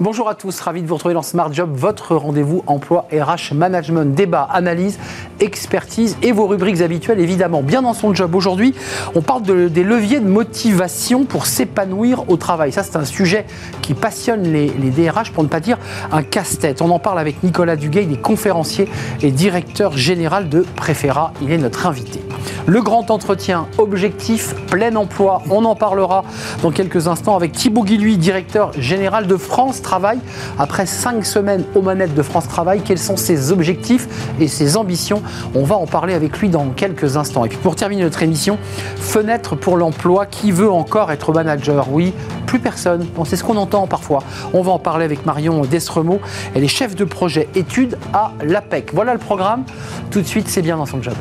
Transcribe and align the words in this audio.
Bonjour 0.00 0.28
à 0.28 0.36
tous, 0.36 0.60
ravi 0.60 0.80
de 0.80 0.86
vous 0.86 0.94
retrouver 0.94 1.14
dans 1.14 1.22
Smart 1.22 1.52
Job, 1.52 1.70
votre 1.74 2.14
rendez-vous 2.14 2.62
emploi 2.68 3.08
RH 3.10 3.52
management, 3.52 4.14
débat, 4.14 4.46
analyse, 4.48 4.96
expertise 5.40 6.16
et 6.22 6.30
vos 6.30 6.46
rubriques 6.46 6.82
habituelles 6.82 7.18
évidemment. 7.18 7.62
Bien 7.62 7.82
dans 7.82 7.94
son 7.94 8.14
job 8.14 8.36
aujourd'hui, 8.36 8.76
on 9.16 9.22
parle 9.22 9.42
des 9.42 9.82
leviers 9.82 10.20
de 10.20 10.28
motivation 10.28 11.24
pour 11.24 11.46
s'épanouir 11.46 12.30
au 12.30 12.36
travail. 12.36 12.70
Ça 12.70 12.84
c'est 12.84 12.94
un 12.94 13.04
sujet 13.04 13.44
qui 13.82 13.94
passionne 13.94 14.44
les, 14.44 14.68
DRH 14.68 15.32
pour 15.32 15.42
ne 15.42 15.48
pas 15.48 15.58
dire 15.58 15.78
un 16.12 16.22
casse-tête. 16.22 16.80
On 16.80 16.90
en 16.90 17.00
parle 17.00 17.18
avec 17.18 17.42
Nicolas 17.42 17.74
Duguay, 17.74 18.04
il 18.04 18.12
est 18.12 18.22
conférencier 18.22 18.88
et 19.20 19.32
directeur 19.32 19.96
général 19.96 20.48
de 20.48 20.60
Préféra. 20.76 21.32
Il 21.42 21.50
est 21.50 21.58
notre 21.58 21.86
invité. 21.86 22.22
Le 22.66 22.82
grand 22.82 23.10
entretien, 23.10 23.66
objectif, 23.78 24.54
plein 24.66 24.94
emploi, 24.94 25.42
on 25.50 25.64
en 25.64 25.74
parlera 25.74 26.22
dans 26.62 26.70
quelques 26.70 27.08
instants 27.08 27.34
avec 27.34 27.52
Thibaut 27.52 27.82
Guilluy, 27.82 28.16
directeur 28.18 28.72
général 28.74 29.26
de 29.26 29.36
France 29.36 29.80
Après 30.58 30.86
cinq 30.86 31.24
semaines 31.24 31.64
aux 31.74 31.82
manettes 31.82 32.14
de 32.14 32.22
France 32.22 32.46
Travail, 32.48 32.82
quels 32.84 32.98
sont 32.98 33.16
ses 33.16 33.52
objectifs 33.52 34.06
et 34.38 34.48
ses 34.48 34.76
ambitions? 34.76 35.22
On 35.54 35.64
va 35.64 35.76
en 35.76 35.86
parler 35.86 36.14
avec 36.14 36.38
lui 36.38 36.48
dans 36.48 36.66
quelques 36.70 37.16
instants. 37.16 37.44
Et 37.44 37.48
puis 37.48 37.58
pour 37.58 37.76
terminer 37.76 38.02
notre 38.02 38.22
émission, 38.22 38.58
fenêtre 38.96 39.56
pour 39.56 39.76
l'emploi, 39.76 40.26
qui 40.26 40.52
veut 40.52 40.70
encore 40.70 41.10
être 41.10 41.32
manager? 41.32 41.90
Oui, 41.90 42.12
plus 42.46 42.58
personne. 42.58 43.06
c'est 43.24 43.36
ce 43.36 43.44
qu'on 43.44 43.56
entend 43.56 43.86
parfois. 43.86 44.22
On 44.52 44.62
va 44.62 44.72
en 44.72 44.78
parler 44.78 45.04
avec 45.04 45.24
Marion 45.24 45.62
Desremaux. 45.62 46.20
Elle 46.54 46.64
est 46.64 46.68
chef 46.68 46.94
de 46.94 47.04
projet 47.04 47.48
études 47.54 47.96
à 48.12 48.32
l'APEC. 48.42 48.92
Voilà 48.92 49.12
le 49.12 49.18
programme. 49.18 49.64
Tout 50.10 50.20
de 50.20 50.26
suite, 50.26 50.48
c'est 50.48 50.62
bien 50.62 50.76
dans 50.76 50.86
son 50.86 51.02
job. 51.02 51.14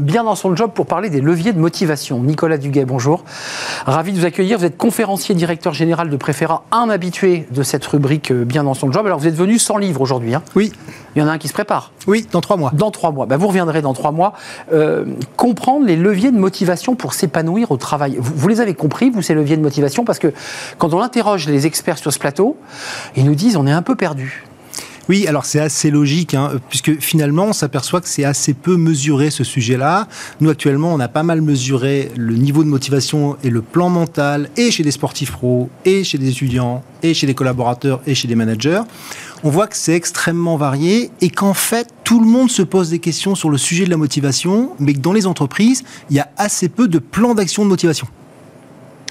Bien 0.00 0.24
dans 0.24 0.34
son 0.34 0.56
job 0.56 0.72
pour 0.74 0.86
parler 0.86 1.10
des 1.10 1.20
leviers 1.20 1.52
de 1.52 1.58
motivation. 1.58 2.20
Nicolas 2.20 2.58
Duguay, 2.58 2.84
bonjour. 2.84 3.24
Ravi 3.86 4.12
de 4.12 4.18
vous 4.18 4.24
accueillir. 4.24 4.58
Vous 4.58 4.64
êtes 4.64 4.76
conférencier, 4.76 5.34
directeur 5.34 5.72
général 5.72 6.10
de 6.10 6.16
Préféra, 6.16 6.64
un 6.72 6.88
habitué 6.90 7.46
de 7.50 7.62
cette 7.62 7.84
rubrique 7.86 8.32
euh, 8.32 8.44
bien 8.44 8.64
dans 8.64 8.74
son 8.74 8.90
job. 8.90 9.06
Alors 9.06 9.18
vous 9.18 9.26
êtes 9.26 9.34
venu 9.34 9.58
sans 9.58 9.76
livre 9.76 10.00
aujourd'hui. 10.00 10.34
Hein? 10.34 10.42
Oui. 10.56 10.72
Il 11.14 11.20
y 11.20 11.22
en 11.22 11.28
a 11.28 11.32
un 11.32 11.38
qui 11.38 11.48
se 11.48 11.52
prépare. 11.52 11.92
Oui, 12.06 12.26
dans 12.30 12.40
trois 12.40 12.56
mois. 12.56 12.70
Dans 12.74 12.90
trois 12.90 13.10
mois. 13.10 13.26
Ben, 13.26 13.36
vous 13.36 13.48
reviendrez 13.48 13.82
dans 13.82 13.94
trois 13.94 14.12
mois. 14.12 14.32
Euh, 14.72 15.04
comprendre 15.36 15.86
les 15.86 15.96
leviers 15.96 16.30
de 16.30 16.38
motivation 16.38 16.94
pour 16.94 17.14
s'épanouir 17.14 17.70
au 17.70 17.76
travail. 17.76 18.16
Vous, 18.18 18.32
vous, 18.34 18.48
les 18.48 18.60
avez 18.60 18.74
compris, 18.74 19.10
vous, 19.10 19.22
ces 19.22 19.34
leviers 19.34 19.56
de 19.56 19.62
motivation? 19.62 20.04
Parce 20.04 20.18
que 20.18 20.32
quand 20.78 20.94
on 20.94 21.00
interroge 21.00 21.48
les 21.48 21.66
experts 21.66 21.98
sur 21.98 22.12
ce 22.12 22.18
plateau, 22.18 22.56
ils 23.16 23.24
nous 23.24 23.34
disent 23.34 23.56
on 23.56 23.66
est 23.66 23.72
un 23.72 23.82
peu 23.82 23.96
perdu. 23.96 24.44
Oui, 25.10 25.26
alors 25.26 25.44
c'est 25.44 25.58
assez 25.58 25.90
logique, 25.90 26.34
hein, 26.34 26.52
puisque 26.68 27.00
finalement, 27.00 27.46
on 27.46 27.52
s'aperçoit 27.52 28.00
que 28.00 28.08
c'est 28.08 28.22
assez 28.22 28.54
peu 28.54 28.76
mesuré 28.76 29.30
ce 29.30 29.42
sujet-là. 29.42 30.06
Nous, 30.40 30.48
actuellement, 30.48 30.94
on 30.94 31.00
a 31.00 31.08
pas 31.08 31.24
mal 31.24 31.42
mesuré 31.42 32.12
le 32.16 32.36
niveau 32.36 32.62
de 32.62 32.68
motivation 32.68 33.36
et 33.42 33.50
le 33.50 33.60
plan 33.60 33.88
mental, 33.88 34.50
et 34.56 34.70
chez 34.70 34.84
des 34.84 34.92
sportifs 34.92 35.32
pros, 35.32 35.68
et 35.84 36.04
chez 36.04 36.16
des 36.16 36.28
étudiants, 36.28 36.84
et 37.02 37.12
chez 37.12 37.26
des 37.26 37.34
collaborateurs, 37.34 38.00
et 38.06 38.14
chez 38.14 38.28
des 38.28 38.36
managers. 38.36 38.82
On 39.42 39.50
voit 39.50 39.66
que 39.66 39.76
c'est 39.76 39.94
extrêmement 39.94 40.56
varié 40.56 41.10
et 41.20 41.30
qu'en 41.30 41.54
fait, 41.54 41.88
tout 42.04 42.20
le 42.20 42.26
monde 42.26 42.48
se 42.48 42.62
pose 42.62 42.90
des 42.90 43.00
questions 43.00 43.34
sur 43.34 43.50
le 43.50 43.58
sujet 43.58 43.86
de 43.86 43.90
la 43.90 43.96
motivation, 43.96 44.76
mais 44.78 44.92
que 44.92 45.00
dans 45.00 45.12
les 45.12 45.26
entreprises, 45.26 45.82
il 46.10 46.14
y 46.14 46.20
a 46.20 46.30
assez 46.36 46.68
peu 46.68 46.86
de 46.86 47.00
plans 47.00 47.34
d'action 47.34 47.64
de 47.64 47.68
motivation. 47.68 48.06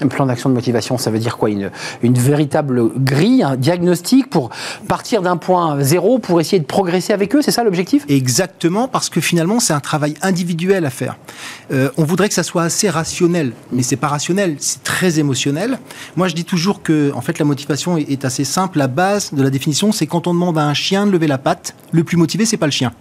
Un 0.00 0.08
plan 0.08 0.26
d'action 0.26 0.48
de 0.48 0.54
motivation, 0.54 0.98
ça 0.98 1.10
veut 1.10 1.18
dire 1.18 1.36
quoi? 1.36 1.50
Une, 1.50 1.70
véritable 2.02 2.90
grille, 2.98 3.42
un 3.42 3.56
diagnostic 3.56 4.28
pour 4.30 4.50
partir 4.88 5.22
d'un 5.22 5.36
point 5.36 5.80
zéro 5.82 6.18
pour 6.18 6.40
essayer 6.40 6.58
de 6.58 6.66
progresser 6.66 7.12
avec 7.12 7.34
eux 7.34 7.42
C'est 7.42 7.50
ça 7.50 7.64
l'objectif? 7.64 8.04
Exactement, 8.08 8.88
parce 8.88 9.08
que 9.08 9.20
finalement, 9.20 9.60
c'est 9.60 9.72
un 9.72 9.80
travail 9.80 10.14
individuel 10.22 10.84
à 10.86 10.90
faire. 10.90 11.16
Euh, 11.72 11.90
on 11.96 12.04
voudrait 12.04 12.28
que 12.28 12.34
ça 12.34 12.42
soit 12.42 12.62
assez 12.62 12.88
rationnel, 12.88 13.52
mais 13.72 13.82
c'est 13.82 13.96
pas 13.96 14.08
rationnel, 14.08 14.56
c'est 14.58 14.82
très 14.82 15.18
émotionnel. 15.18 15.78
Moi, 16.16 16.28
je 16.28 16.34
dis 16.34 16.44
toujours 16.44 16.82
que, 16.82 17.12
en 17.14 17.20
fait, 17.20 17.38
la 17.38 17.44
motivation 17.44 17.96
est, 17.96 18.10
est 18.10 18.24
assez 18.24 18.44
simple. 18.44 18.78
La 18.78 18.88
base 18.88 19.32
de 19.32 19.42
la 19.42 19.50
définition, 19.50 19.92
c'est 19.92 20.06
quand 20.06 20.26
on 20.26 20.34
demande 20.34 20.58
à 20.58 20.64
un 20.66 20.74
chien 20.74 21.06
de 21.06 21.10
lever 21.10 21.26
la 21.26 21.38
patte, 21.38 21.74
le 21.92 22.04
plus 22.04 22.16
motivé, 22.16 22.44
c'est 22.44 22.56
pas 22.56 22.66
le 22.66 22.72
chien. 22.72 22.92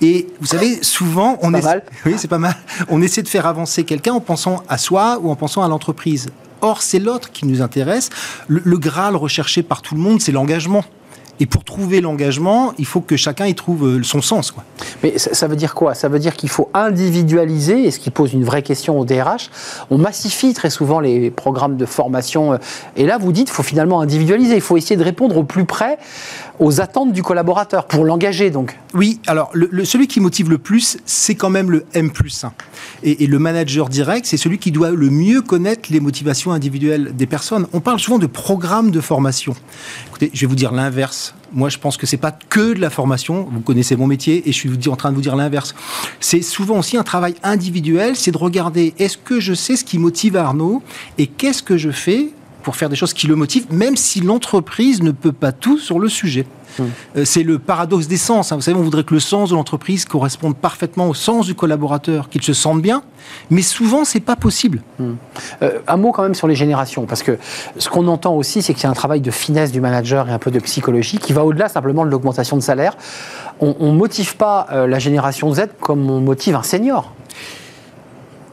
Et 0.00 0.28
vous 0.40 0.46
savez, 0.46 0.82
souvent, 0.82 1.38
on 1.42 1.52
essaie, 1.54 1.84
oui, 2.06 2.14
c'est 2.16 2.28
pas 2.28 2.38
mal. 2.38 2.56
On 2.88 3.02
essaie 3.02 3.22
de 3.22 3.28
faire 3.28 3.46
avancer 3.46 3.84
quelqu'un 3.84 4.14
en 4.14 4.20
pensant 4.20 4.62
à 4.68 4.78
soi 4.78 5.18
ou 5.20 5.30
en 5.30 5.36
pensant 5.36 5.62
à 5.62 5.68
l'entreprise. 5.68 6.28
Or, 6.62 6.82
c'est 6.82 6.98
l'autre 6.98 7.32
qui 7.32 7.46
nous 7.46 7.62
intéresse. 7.62 8.10
Le, 8.48 8.76
Graal 8.76 9.16
recherché 9.16 9.62
par 9.62 9.82
tout 9.82 9.94
le 9.94 10.00
monde, 10.00 10.20
c'est 10.20 10.32
l'engagement. 10.32 10.84
Et 11.40 11.46
pour 11.46 11.64
trouver 11.64 12.00
l'engagement, 12.02 12.74
il 12.78 12.84
faut 12.84 13.00
que 13.00 13.16
chacun 13.16 13.46
y 13.46 13.54
trouve 13.54 13.86
euh, 13.86 14.02
son 14.02 14.20
sens. 14.20 14.50
Quoi. 14.50 14.62
Mais 15.02 15.18
ça, 15.18 15.48
veut 15.48 15.56
dire 15.56 15.74
quoi? 15.74 15.94
Ça 15.94 16.08
veut 16.08 16.18
dire 16.18 16.36
qu'il 16.36 16.50
faut 16.50 16.68
individualiser, 16.74 17.86
et 17.86 17.90
ce 17.90 17.98
qui 17.98 18.10
pose 18.10 18.34
une 18.34 18.44
vraie 18.44 18.62
question 18.62 18.98
au 18.98 19.06
DRH. 19.06 19.50
On 19.90 19.96
massifie 19.96 20.52
très 20.52 20.68
souvent 20.68 21.00
les 21.00 21.30
programmes 21.30 21.76
de 21.76 21.86
formation. 21.86 22.52
Euh, 22.52 22.58
et 22.96 23.06
là, 23.06 23.16
vous 23.16 23.32
dites 23.32 23.46
qu'il 23.46 23.54
faut 23.54 23.62
finalement 23.62 24.00
individualiser. 24.00 24.54
Il 24.54 24.60
faut 24.60 24.76
essayer 24.76 24.96
de 24.96 25.02
répondre 25.02 25.36
au 25.38 25.44
plus 25.44 25.64
près 25.64 25.98
aux 26.60 26.82
attentes 26.82 27.12
du 27.12 27.22
collaborateur, 27.22 27.86
pour 27.86 28.04
l'engager 28.04 28.50
donc. 28.50 28.78
Oui, 28.92 29.18
alors 29.26 29.50
le, 29.54 29.84
celui 29.84 30.06
qui 30.06 30.20
motive 30.20 30.50
le 30.50 30.58
plus, 30.58 30.98
c'est 31.06 31.34
quand 31.34 31.48
même 31.48 31.70
le 31.70 31.86
M 31.94 32.10
plus 32.10 32.44
1. 32.44 32.52
Et, 33.02 33.26
le 33.26 33.38
manager 33.38 33.88
direct, 33.88 34.26
c'est 34.26 34.36
celui 34.36 34.58
qui 34.58 34.70
doit 34.70 34.90
le 34.90 35.08
mieux 35.08 35.40
connaître 35.40 35.88
les 35.90 36.00
motivations 36.00 36.52
individuelles 36.52 37.16
des 37.16 37.26
personnes. 37.26 37.66
On 37.72 37.80
parle 37.80 37.98
souvent 37.98 38.18
de 38.18 38.26
programme 38.26 38.90
de 38.90 39.00
formation. 39.00 39.54
Je 40.20 40.40
vais 40.40 40.46
vous 40.46 40.54
dire 40.54 40.72
l'inverse. 40.72 41.34
Moi, 41.52 41.68
je 41.68 41.78
pense 41.78 41.96
que 41.96 42.06
c'est 42.06 42.16
pas 42.16 42.32
que 42.32 42.74
de 42.74 42.80
la 42.80 42.90
formation. 42.90 43.48
Vous 43.50 43.60
connaissez 43.60 43.96
mon 43.96 44.06
métier 44.06 44.48
et 44.48 44.52
je 44.52 44.56
suis 44.56 44.88
en 44.88 44.96
train 44.96 45.10
de 45.10 45.16
vous 45.16 45.22
dire 45.22 45.36
l'inverse. 45.36 45.74
C'est 46.20 46.42
souvent 46.42 46.78
aussi 46.78 46.96
un 46.96 47.02
travail 47.02 47.34
individuel, 47.42 48.16
c'est 48.16 48.30
de 48.30 48.38
regarder 48.38 48.94
est-ce 48.98 49.16
que 49.16 49.40
je 49.40 49.54
sais 49.54 49.76
ce 49.76 49.84
qui 49.84 49.98
motive 49.98 50.36
Arnaud 50.36 50.82
et 51.18 51.26
qu'est-ce 51.26 51.62
que 51.62 51.76
je 51.76 51.90
fais 51.90 52.28
pour 52.62 52.76
faire 52.76 52.90
des 52.90 52.96
choses 52.96 53.14
qui 53.14 53.26
le 53.26 53.36
motivent, 53.36 53.72
même 53.72 53.96
si 53.96 54.20
l'entreprise 54.20 55.02
ne 55.02 55.12
peut 55.12 55.32
pas 55.32 55.52
tout 55.52 55.78
sur 55.78 55.98
le 55.98 56.08
sujet. 56.08 56.46
Hmm. 56.78 56.84
Euh, 57.16 57.24
c'est 57.24 57.42
le 57.42 57.58
paradoxe 57.58 58.06
des 58.06 58.16
sens. 58.16 58.52
Hein. 58.52 58.56
Vous 58.56 58.62
savez, 58.62 58.78
on 58.78 58.82
voudrait 58.82 59.04
que 59.04 59.14
le 59.14 59.20
sens 59.20 59.50
de 59.50 59.54
l'entreprise 59.54 60.04
corresponde 60.04 60.56
parfaitement 60.56 61.08
au 61.08 61.14
sens 61.14 61.46
du 61.46 61.54
collaborateur, 61.54 62.28
qu'il 62.28 62.42
se 62.42 62.52
sente 62.52 62.80
bien, 62.82 63.02
mais 63.50 63.62
souvent, 63.62 64.04
c'est 64.04 64.20
pas 64.20 64.36
possible. 64.36 64.82
Hmm. 64.98 65.14
Euh, 65.62 65.78
un 65.86 65.96
mot 65.96 66.12
quand 66.12 66.22
même 66.22 66.34
sur 66.34 66.46
les 66.46 66.54
générations, 66.54 67.06
parce 67.06 67.22
que 67.22 67.38
ce 67.78 67.88
qu'on 67.88 68.06
entend 68.08 68.34
aussi, 68.34 68.62
c'est 68.62 68.74
qu'il 68.74 68.84
y 68.84 68.86
a 68.86 68.90
un 68.90 68.94
travail 68.94 69.20
de 69.20 69.30
finesse 69.30 69.72
du 69.72 69.80
manager 69.80 70.28
et 70.28 70.32
un 70.32 70.38
peu 70.38 70.50
de 70.50 70.60
psychologie 70.60 71.18
qui 71.18 71.32
va 71.32 71.44
au-delà 71.44 71.68
simplement 71.68 72.04
de 72.04 72.10
l'augmentation 72.10 72.56
de 72.56 72.62
salaire. 72.62 72.96
On 73.60 73.92
ne 73.92 73.96
motive 73.96 74.36
pas 74.36 74.66
euh, 74.72 74.86
la 74.86 74.98
génération 74.98 75.52
Z 75.52 75.66
comme 75.80 76.08
on 76.10 76.20
motive 76.20 76.56
un 76.56 76.62
senior 76.62 77.12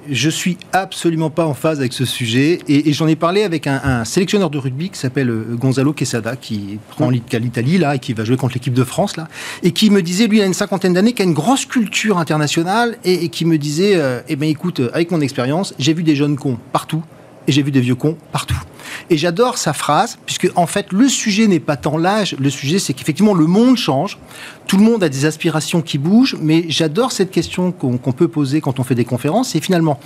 je 0.10 0.30
suis 0.30 0.58
absolument 0.74 1.30
pas 1.30 1.46
en 1.46 1.54
phase 1.54 1.80
avec 1.80 1.94
ce 1.94 2.06
sujet 2.06 2.60
et, 2.68 2.94
j'en 2.94 3.08
ai 3.08 3.16
parlé 3.16 3.44
avec 3.44 3.68
un, 3.68 4.06
sélectionneur 4.06 4.50
de 4.50 4.58
rugby 4.58 4.90
qui 4.90 5.00
s'appelle 5.00 5.30
euh, 5.30 5.56
Gonzalo 5.56 5.94
Quesada 5.94 6.36
qui 6.36 6.80
prend 6.90 7.10
l'Italie 7.10 7.78
là 7.78 7.96
et 7.96 8.00
qui 8.00 8.14
va 8.14 8.24
jouer 8.24 8.38
contre 8.38 8.56
l'équipe 8.56 8.74
de 8.74 8.84
France 8.84 9.18
là 9.18 9.28
et 9.64 9.72
qui 9.72 9.90
me 9.90 10.02
disait 10.02 10.28
lui 10.28 10.38
il 10.38 10.42
a 10.42 10.46
une 10.46 10.54
cinquantaine 10.54 10.94
d'années 10.94 11.14
qui 11.14 11.22
a 11.22 11.26
une 11.26 11.34
grosse 11.34 11.66
culture 11.66 12.18
internationale 12.18 12.98
et, 13.04 13.30
qui 13.30 13.46
me 13.46 13.58
disait 13.58 13.96
euh, 13.96 14.22
eh 14.28 14.36
ben 14.36 14.50
écoute 14.50 14.82
avec 14.94 15.12
mon 15.12 15.22
expérience 15.22 15.74
j'ai 15.80 15.94
vu 15.94 16.04
des 16.04 16.16
jeunes 16.16 16.38
cons 16.38 16.58
partout 16.72 17.04
et 17.48 17.52
j'ai 17.52 17.62
vu 17.64 17.72
des 17.72 17.82
vieux 17.82 17.96
cons 17.96 18.18
partout. 18.32 18.60
Et 19.10 19.18
j'adore 19.18 19.58
sa 19.58 19.74
phrase, 19.74 20.18
puisque 20.26 20.50
en 20.56 20.68
fait, 20.68 20.92
le 20.92 21.08
sujet 21.08 21.48
n'est 21.48 21.60
pas 21.60 21.78
tant 21.78 21.98
l'âge, 21.98 22.36
le 22.40 22.50
sujet 22.50 22.80
c'est 22.80 22.94
qu'effectivement 22.94 23.34
le 23.34 23.48
monde 23.48 23.78
change, 23.78 24.18
tout 24.68 24.78
le 24.78 24.84
monde 24.84 25.04
a 25.04 25.10
des 25.10 25.26
aspirations 25.26 25.82
qui 25.82 25.98
bougent, 25.98 26.38
mais 26.42 26.66
j'adore 26.68 27.12
cette 27.12 27.32
question 27.32 27.72
qu'on 27.72 27.98
peut 27.98 28.28
poser 28.28 28.62
quand 28.62 28.80
on 28.80 28.84
fait 28.84 28.96
des 28.96 29.06
conférences, 29.06 29.50
c'est 29.50 29.62
finalement, 29.62 30.00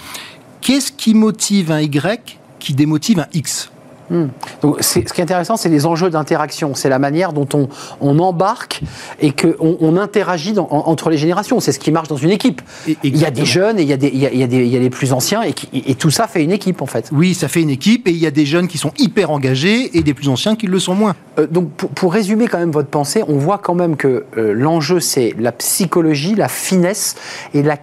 qu'est-ce 0.61 0.91
qui 0.91 1.13
motive 1.13 1.71
un 1.71 1.81
Y 1.81 2.39
qui 2.59 2.73
démotive 2.73 3.19
un 3.19 3.27
X? 3.33 3.71
Hmm. 4.11 4.27
Donc, 4.61 4.83
ce 4.83 4.99
qui 4.99 5.21
est 5.21 5.23
intéressant, 5.23 5.55
c'est 5.55 5.69
les 5.69 5.85
enjeux 5.85 6.09
d'interaction. 6.09 6.75
C'est 6.75 6.89
la 6.89 6.99
manière 6.99 7.31
dont 7.31 7.47
on, 7.53 7.69
on 8.01 8.19
embarque 8.19 8.81
et 9.21 9.31
qu'on 9.31 9.77
on 9.79 9.95
interagit 9.95 10.51
dans, 10.51 10.67
entre 10.69 11.09
les 11.09 11.17
générations. 11.17 11.61
C'est 11.61 11.71
ce 11.71 11.79
qui 11.79 11.91
marche 11.91 12.09
dans 12.09 12.17
une 12.17 12.29
équipe. 12.29 12.61
il 13.03 13.17
y 13.17 13.25
a 13.25 13.31
des 13.31 13.45
jeunes 13.45 13.79
et 13.79 13.83
il 13.83 13.87
y 13.87 13.93
a, 13.93 13.97
des, 13.97 14.09
il 14.09 14.19
y 14.19 14.43
a, 14.43 14.47
des, 14.47 14.57
il 14.57 14.67
y 14.67 14.75
a 14.75 14.79
les 14.79 14.89
plus 14.89 15.13
anciens 15.13 15.43
et, 15.43 15.55
et, 15.73 15.95
tout 15.95 16.09
ça 16.09 16.27
fait 16.27 16.43
une 16.43 16.51
équipe 16.51 16.81
en 16.81 16.85
fait. 16.85 17.09
Oui, 17.13 17.33
ça 17.33 17.47
fait 17.47 17.61
une 17.61 17.69
équipe 17.69 18.07
et 18.07 18.11
il 18.11 18.17
y 18.17 18.27
a 18.27 18.31
des 18.31 18.45
jeunes 18.45 18.67
qui 18.67 18.77
sont 18.77 18.91
hyper 18.97 19.31
engagés 19.31 19.97
et 19.97 20.03
des 20.03 20.13
plus 20.13 20.27
anciens 20.27 20.57
qui 20.57 20.67
le 20.67 20.79
sont 20.79 20.93
moins. 20.93 21.15
Euh, 21.39 21.47
donc 21.47 21.71
pour, 21.71 21.89
pour, 21.89 22.13
résumer 22.13 22.47
quand 22.47 22.59
même 22.59 22.71
votre 22.71 22.89
pensée, 22.89 23.23
on 23.27 23.37
voit 23.37 23.59
quand 23.59 23.75
même 23.75 23.95
que 23.95 24.25
euh, 24.37 24.53
l'enjeu 24.53 24.99
c'est 24.99 25.33
la 25.39 25.53
psychologie, 25.53 26.35
la 26.35 26.49
finesse 26.49 27.15
et 27.53 27.63
la 27.63 27.77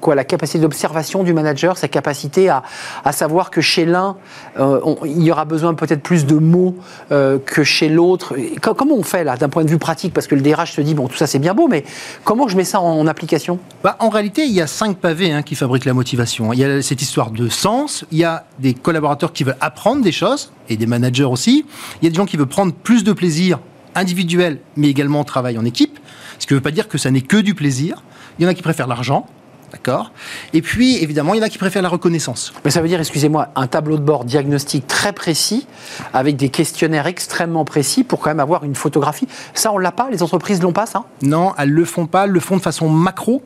quoi, 0.00 0.14
la 0.14 0.24
capacité 0.24 0.58
d'observation 0.58 1.22
du 1.22 1.32
manager, 1.32 1.76
sa 1.76 1.88
capacité 1.88 2.48
à, 2.48 2.62
à 3.04 3.12
savoir 3.12 3.50
que 3.50 3.60
chez 3.60 3.84
l'un, 3.84 4.16
euh, 4.58 4.80
il 5.04 5.22
y 5.22 5.30
aura 5.30 5.44
besoin 5.44 5.74
peut-être 5.74 6.02
plus 6.02 6.26
de 6.26 6.36
mots 6.36 6.76
euh, 7.10 7.38
que 7.44 7.64
chez 7.64 7.88
l'autre. 7.88 8.34
Comment 8.60 8.96
on 8.96 9.02
fait 9.02 9.24
là, 9.24 9.36
d'un 9.36 9.48
point 9.48 9.64
de 9.64 9.70
vue 9.70 9.78
pratique? 9.78 10.14
Parce 10.14 10.26
que 10.26 10.34
le 10.34 10.42
DRH 10.42 10.72
se 10.72 10.80
dit, 10.80 10.94
bon, 10.94 11.08
tout 11.08 11.16
ça 11.16 11.26
c'est 11.26 11.38
bien 11.38 11.54
beau, 11.54 11.68
mais 11.68 11.84
comment 12.24 12.48
je 12.48 12.56
mets 12.56 12.64
ça 12.64 12.80
en, 12.80 13.06
application? 13.06 13.58
Bah, 13.82 13.96
En 13.98 14.08
réalité, 14.08 14.44
il 14.44 14.52
y 14.52 14.60
a 14.60 14.66
cinq 14.66 14.98
pavés 14.98 15.32
hein, 15.32 15.42
qui 15.42 15.54
fabriquent 15.54 15.84
la 15.84 15.94
motivation. 15.94 16.52
Il 16.52 16.58
y 16.58 16.64
a 16.64 16.82
cette 16.82 17.02
histoire 17.02 17.30
de 17.30 17.48
sens, 17.48 18.04
il 18.10 18.18
y 18.18 18.24
a 18.24 18.44
des 18.58 18.74
collaborateurs 18.74 19.32
qui 19.32 19.44
veulent 19.44 19.56
apprendre 19.60 20.02
des 20.02 20.12
choses, 20.12 20.52
et 20.68 20.76
des 20.76 20.86
managers 20.86 21.24
aussi. 21.24 21.64
Il 22.00 22.04
y 22.04 22.08
a 22.08 22.10
des 22.10 22.16
gens 22.16 22.26
qui 22.26 22.36
veulent 22.36 22.46
prendre 22.46 22.72
plus 22.72 23.04
de 23.04 23.12
plaisir 23.12 23.58
individuel, 23.94 24.58
mais 24.76 24.88
également 24.88 25.20
au 25.20 25.24
travail 25.24 25.58
en 25.58 25.64
équipe. 25.64 25.98
Ce 26.38 26.46
qui 26.46 26.54
ne 26.54 26.58
veut 26.58 26.62
pas 26.62 26.70
dire 26.70 26.88
que 26.88 26.98
ça 26.98 27.10
n'est 27.10 27.20
que 27.20 27.36
du 27.36 27.54
plaisir. 27.54 28.02
Il 28.38 28.44
y 28.44 28.46
en 28.46 28.50
a 28.50 28.54
qui 28.54 28.62
préfèrent 28.62 28.86
l'argent, 28.86 29.26
D'accord 29.72 30.12
Et 30.52 30.60
puis, 30.60 31.02
évidemment, 31.02 31.32
il 31.32 31.38
y 31.38 31.40
en 31.40 31.44
a 31.44 31.48
qui 31.48 31.58
préfèrent 31.58 31.82
la 31.82 31.88
reconnaissance. 31.88 32.52
Mais 32.64 32.70
ça 32.70 32.82
veut 32.82 32.88
dire, 32.88 33.00
excusez-moi, 33.00 33.48
un 33.56 33.66
tableau 33.66 33.96
de 33.96 34.02
bord 34.02 34.24
diagnostic 34.24 34.86
très 34.86 35.12
précis, 35.12 35.66
avec 36.12 36.36
des 36.36 36.50
questionnaires 36.50 37.06
extrêmement 37.06 37.64
précis 37.64 38.04
pour 38.04 38.20
quand 38.20 38.30
même 38.30 38.40
avoir 38.40 38.64
une 38.64 38.74
photographie. 38.74 39.26
Ça, 39.54 39.72
on 39.72 39.78
l'a 39.78 39.92
pas 39.92 40.10
Les 40.10 40.22
entreprises 40.22 40.60
l'ont 40.62 40.74
pas, 40.74 40.86
ça? 40.86 41.04
Non, 41.22 41.54
elles 41.56 41.70
le 41.70 41.84
font 41.86 42.06
pas. 42.06 42.24
Elles 42.24 42.32
le 42.32 42.40
font 42.40 42.56
de 42.56 42.62
façon 42.62 42.90
macro. 42.90 43.42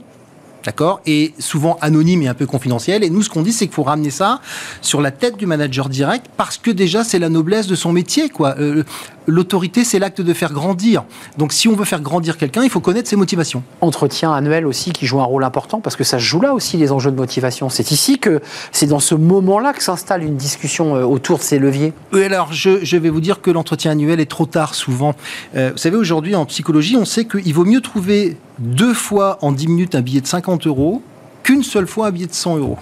D'accord 0.65 1.01
Et 1.07 1.33
souvent 1.39 1.79
anonyme 1.81 2.23
et 2.23 2.29
un 2.29 2.35
peu 2.35 2.45
confidentiel. 2.47 3.05
Et 3.05 3.11
nous, 3.11 3.23
ce 3.23 3.31
qu'on 3.31 3.43
dit, 3.43 3.53
c'est 3.53 3.67
qu'il 3.67 3.75
faut 3.75 3.85
ramener 3.85 4.11
ça 4.11 4.41
sur 4.83 5.01
la 5.01 5.13
tête 5.13 5.37
du 5.37 5.47
manager 5.47 5.89
direct 5.89 6.27
parce 6.37 6.59
que 6.59 6.73
déjà, 6.73 7.05
c'est 7.05 7.21
la 7.21 7.29
noblesse 7.29 7.69
de 7.69 7.77
son 7.77 7.93
métier. 7.93 8.29
quoi. 8.29 8.57
Euh, 8.59 8.83
l'autorité, 9.27 9.85
c'est 9.85 9.99
l'acte 9.99 10.21
de 10.21 10.33
faire 10.33 10.53
grandir. 10.53 11.05
Donc, 11.39 11.53
si 11.53 11.69
on 11.69 11.75
veut 11.75 11.85
faire 11.85 12.01
grandir 12.01 12.37
quelqu'un, 12.37 12.63
il 12.63 12.71
faut 12.71 12.81
connaître 12.81 13.09
ses 13.09 13.17
motivations. 13.17 13.63
Entretien 13.81 14.33
annuel 14.33 14.67
aussi 14.67 14.93
qui 14.93 15.07
joue 15.07 15.21
un 15.21 15.25
rôle 15.25 15.45
important 15.45 15.81
parce 15.81 15.97
que 15.97 16.05
ça 16.05 16.19
joue 16.19 16.41
là 16.41 16.55
aussi 16.55 16.77
les 16.77 16.93
enjeux 16.93 17.11
de 17.11 17.17
motivation. 17.17 17.69
C'est 17.69 17.91
ici 17.91 18.19
que 18.19 18.41
c'est 18.73 18.87
dans 18.87 19.01
ce 19.01 19.15
moment-là 19.15 19.73
que 19.73 19.83
s'installe 19.83 20.23
une 20.23 20.37
discussion 20.37 20.97
euh, 20.97 21.05
autour 21.05 21.39
de 21.39 21.43
ces 21.43 21.59
leviers. 21.59 21.93
Oui, 22.13 22.25
alors 22.25 22.53
je, 22.53 22.97
vais 22.97 23.11
vous 23.11 23.21
dire 23.21 23.41
que 23.41 23.51
l'entretien 23.51 23.93
annuel 23.93 24.21
est 24.21 24.31
trop 24.31 24.47
tard 24.47 24.75
souvent. 24.75 25.15
Euh, 25.55 25.71
vous 25.73 25.79
savez, 25.79 25.97
aujourd'hui 25.97 26.35
en 26.35 26.47
psychologie, 26.47 26.97
on 26.97 27.05
sait 27.05 27.25
qu'il 27.27 27.53
vaut 27.55 27.65
mieux 27.65 27.81
trouver 27.81 28.37
deux 28.59 28.95
fois 28.95 29.39
en 29.43 29.53
10 29.53 29.69
minutes 29.69 29.95
un 29.95 30.01
billet 30.01 30.21
de 30.21 30.27
50 30.27 30.67
euros 30.67 31.03
qu'une 31.43 31.63
seule 31.63 31.87
fois 31.87 32.09
un 32.09 32.11
billet 32.11 32.27
de 32.27 32.35
100 32.35 32.57
euros. 32.59 32.79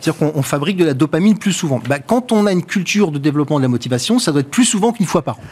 C'est-à-dire 0.00 0.32
qu'on 0.32 0.42
fabrique 0.42 0.76
de 0.76 0.84
la 0.84 0.94
dopamine 0.94 1.38
plus 1.38 1.52
souvent. 1.52 1.80
Bah, 1.86 1.98
quand 1.98 2.32
on 2.32 2.46
a 2.46 2.52
une 2.52 2.64
culture 2.64 3.10
de 3.10 3.18
développement 3.18 3.58
de 3.58 3.62
la 3.62 3.68
motivation, 3.68 4.18
ça 4.18 4.32
doit 4.32 4.40
être 4.40 4.50
plus 4.50 4.64
souvent 4.64 4.92
qu'une 4.92 5.06
fois 5.06 5.22
par 5.22 5.36
an. 5.36 5.42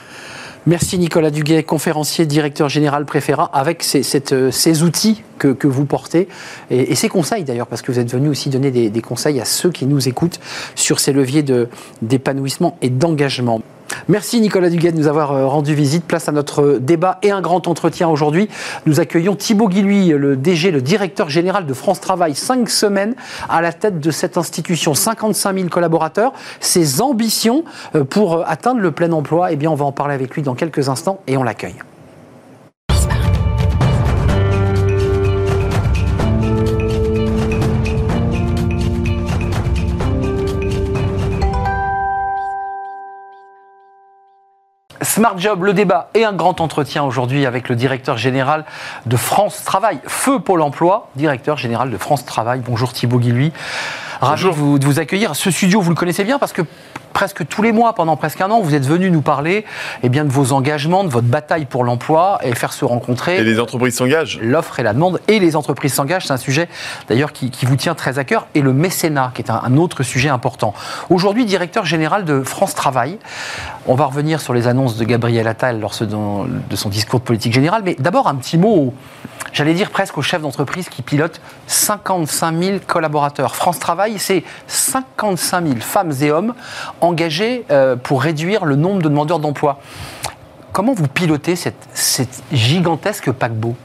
Merci 0.67 0.97
Nicolas 0.99 1.31
Duguay, 1.31 1.63
conférencier, 1.63 2.25
directeur 2.25 2.71
général 2.71 3.05
préféra, 3.05 3.51
avec 3.53 3.83
ces, 3.83 4.03
euh, 4.33 4.51
ces 4.51 4.83
outils 4.83 5.23
que, 5.39 5.67
vous 5.67 5.85
portez 5.85 6.27
et, 6.71 6.95
ces 6.95 7.11
conseils 7.11 7.45
d'ailleurs, 7.45 7.67
parce 7.67 7.83
que 7.83 7.93
vous 7.93 7.99
êtes 7.99 8.11
venu 8.11 8.29
aussi 8.31 8.49
donner 8.49 8.71
des 8.71 9.03
conseils 9.03 9.41
à 9.43 9.45
ceux 9.45 9.71
qui 9.71 9.85
nous 9.85 10.09
écoutent 10.09 10.41
sur 10.75 11.01
ces 11.01 11.13
leviers 11.13 11.45
d'épanouissement 12.01 12.79
et 12.81 12.89
d'engagement. 12.89 13.61
Merci 14.09 14.41
Nicolas 14.41 14.71
Duguay 14.71 14.93
de 14.93 14.99
nous 14.99 15.07
avoir 15.07 15.33
euh, 15.33 15.47
rendu 15.47 15.75
visite. 15.75 16.05
Place 16.05 16.29
à 16.29 16.33
notre 16.33 16.79
débat 16.79 17.19
et 17.23 17.31
un 17.31 17.41
grand 17.41 17.69
entretien 17.69 18.09
aujourd'hui. 18.09 18.49
Nous 18.87 19.01
accueillons 19.01 19.35
Thibaut 19.37 19.69
Guilhuy, 19.69 20.09
le 20.11 20.37
DG, 20.37 20.71
le 20.71 20.83
directeur 20.83 21.31
général 21.31 21.67
de 21.67 21.75
France 21.75 22.01
Travail, 22.01 22.35
cinq 22.35 22.69
semaines 22.69 23.15
à 23.49 23.61
la 23.61 23.73
tête 23.73 24.01
de 24.01 24.11
cette 24.11 24.37
institution, 24.37 24.95
55 24.95 25.57
000 25.57 25.69
collaborateurs. 25.69 26.33
Ses 26.61 27.01
ambitions 27.01 27.65
euh, 27.95 28.05
pour 28.05 28.35
euh, 28.35 28.43
atteindre 28.47 28.81
le 28.81 28.91
plein 28.91 29.13
emploi, 29.13 29.53
eh 29.53 29.57
bien, 29.57 29.71
on 29.71 29.75
va 29.75 29.85
en 29.85 29.93
parler 29.93 30.15
avec 30.15 30.35
lui 30.35 30.43
dans 30.43 30.55
quelques 30.55 30.89
instants 30.89 31.21
et 31.27 31.37
on 31.37 31.43
l'accueille. 31.43 31.77
Smart 45.05 45.39
Job, 45.39 45.63
le 45.63 45.75
débat 45.75 46.09
et 46.15 46.25
un 46.25 46.33
grand 46.33 46.61
entretien 46.61 47.05
aujourd'hui 47.05 47.47
avec 47.47 47.69
le 47.69 47.77
directeur 47.77 48.17
général 48.17 48.65
de 49.07 49.17
France 49.17 49.63
Travail, 49.65 50.01
Feu 50.07 50.41
Pôle 50.41 50.63
emploi, 50.63 51.09
directeur 51.15 51.59
général 51.59 51.91
de 51.91 51.97
France 51.99 52.25
Travail. 52.25 52.63
Bonjour 52.65 52.93
Thibaut 52.93 53.19
Guilhuy. 53.19 53.53
Ravi 54.21 54.45
de 54.45 54.49
vous, 54.49 54.79
de 54.79 54.85
vous 54.87 55.01
accueillir. 55.01 55.37
Ce 55.37 55.51
studio, 55.51 55.81
vous 55.81 55.91
le 55.91 55.97
connaissez 55.97 56.25
bien 56.25 56.39
parce 56.39 56.53
que 56.53 56.63
presque 57.15 57.47
tous 57.47 57.63
les 57.63 57.73
mois, 57.73 57.95
pendant 57.95 58.17
presque 58.17 58.43
un 58.43 58.51
an, 58.51 58.61
vous 58.61 58.75
êtes 58.75 58.85
venu 58.85 59.11
nous 59.11 59.23
parler 59.23 59.65
eh 60.03 60.11
bien, 60.11 60.25
de 60.25 60.31
vos 60.31 60.53
engagements, 60.53 61.05
de 61.05 61.09
votre 61.09 61.29
bataille 61.29 61.65
pour 61.65 61.85
l'emploi 61.85 62.39
et 62.43 62.55
faire 62.55 62.75
se 62.75 62.85
rencontrer. 62.85 63.39
Et 63.39 63.45
les 63.45 63.59
entreprises 63.59 63.95
s'engagent. 63.95 64.39
L'offre 64.43 64.79
et 64.81 64.83
la 64.83 64.93
demande 64.93 65.21
et 65.29 65.39
les 65.39 65.57
entreprises 65.57 65.95
s'engagent, 65.95 66.27
c'est 66.27 66.33
un 66.33 66.37
sujet 66.37 66.69
d'ailleurs 67.09 67.33
qui, 67.33 67.51
vous 67.63 67.77
tient 67.77 67.95
très 67.95 68.19
à 68.19 68.25
cœur. 68.25 68.47
Et 68.55 68.61
le 68.61 68.75
mécénat, 68.75 69.33
qui 69.35 69.41
est 69.41 69.51
un, 69.51 69.77
autre 69.79 70.03
sujet 70.03 70.29
important. 70.29 70.75
Aujourd'hui, 71.09 71.47
directeur 71.47 71.87
général 71.87 72.25
de 72.25 72.43
France 72.43 72.75
Travail. 72.75 73.19
On 73.87 73.95
va 73.95 74.07
revenir 74.07 74.41
sur 74.41 74.53
les 74.53 74.67
annonces 74.67 74.97
de 74.97 75.05
Gabriel 75.05 75.47
Attal 75.47 75.81
lors 75.81 75.95
de 76.01 76.77
son 76.77 76.89
discours 76.89 77.21
de 77.21 77.25
politique 77.25 77.53
générale. 77.53 77.83
Mais 77.85 77.97
d'abord, 77.99 78.27
un 78.27 78.35
petit 78.35 78.59
mot 78.59 78.93
j'allais 79.55 79.73
dire 79.73 79.91
presque 79.91 80.19
au 80.19 80.23
chef 80.23 80.43
d'entreprise 80.43 80.91
qui 80.91 81.01
pilote 81.01 81.41
55 81.69 82.63
000 82.63 82.79
collaborateurs. 82.87 83.55
France 83.55 83.79
Travail, 83.79 84.19
c'est 84.19 84.45
55 84.67 85.67
000 85.67 85.81
femmes 85.81 86.13
et 86.21 86.31
hommes 86.31 86.55
engagés 87.05 87.65
euh, 87.71 87.97
pour 87.97 88.23
réduire 88.23 88.65
le 88.65 88.77
nombre 88.77 89.03
de 89.03 89.09
demandeurs 89.09 89.39
d'emploi. 89.39 89.79
Comment 90.73 90.93
vous 90.93 91.07
pilotez 91.07 91.57
cette 91.57 92.43
gigantesque 92.53 93.31
paquebot? 93.31 93.77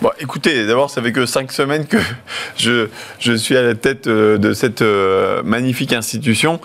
Bon, 0.00 0.10
écoutez, 0.20 0.64
d'abord, 0.64 0.90
ça 0.90 1.02
fait 1.02 1.10
que 1.10 1.26
cinq 1.26 1.50
semaines 1.50 1.84
que 1.84 1.96
je, 2.56 2.86
je 3.18 3.32
suis 3.32 3.56
à 3.56 3.62
la 3.62 3.74
tête 3.74 4.06
euh, 4.06 4.38
de 4.38 4.52
cette 4.52 4.80
euh, 4.80 5.42
magnifique 5.42 5.92
institution. 5.92 6.60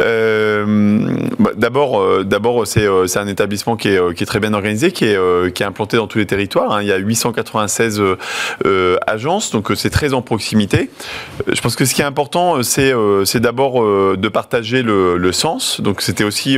Euh, 0.00 1.16
bah, 1.40 1.50
d'abord, 1.56 2.64
c'est 2.64 2.86
un 3.18 3.26
établissement 3.26 3.74
qui 3.76 3.88
est, 3.88 4.14
qui 4.14 4.22
est 4.22 4.26
très 4.26 4.38
bien 4.38 4.54
organisé, 4.54 4.92
qui 4.92 5.04
est, 5.04 5.52
qui 5.52 5.64
est 5.64 5.66
implanté 5.66 5.96
dans 5.96 6.06
tous 6.06 6.18
les 6.18 6.26
territoires. 6.26 6.74
Hein. 6.74 6.82
Il 6.82 6.86
y 6.86 6.92
a 6.92 6.96
896 6.98 8.00
agences, 9.06 9.50
donc 9.50 9.72
c'est 9.74 9.90
très 9.90 10.14
en 10.14 10.22
proximité. 10.22 10.88
Je 11.48 11.60
pense 11.60 11.74
que 11.74 11.84
ce 11.84 11.92
qui 11.94 12.02
est 12.02 12.04
important, 12.06 12.62
c'est, 12.62 12.92
c'est 13.24 13.40
d'abord 13.40 13.84
de 14.16 14.28
partager 14.28 14.82
le, 14.82 15.16
le, 15.16 15.32
sens. 15.32 15.80
Donc, 15.80 16.02
c'était 16.02 16.24
aussi 16.24 16.56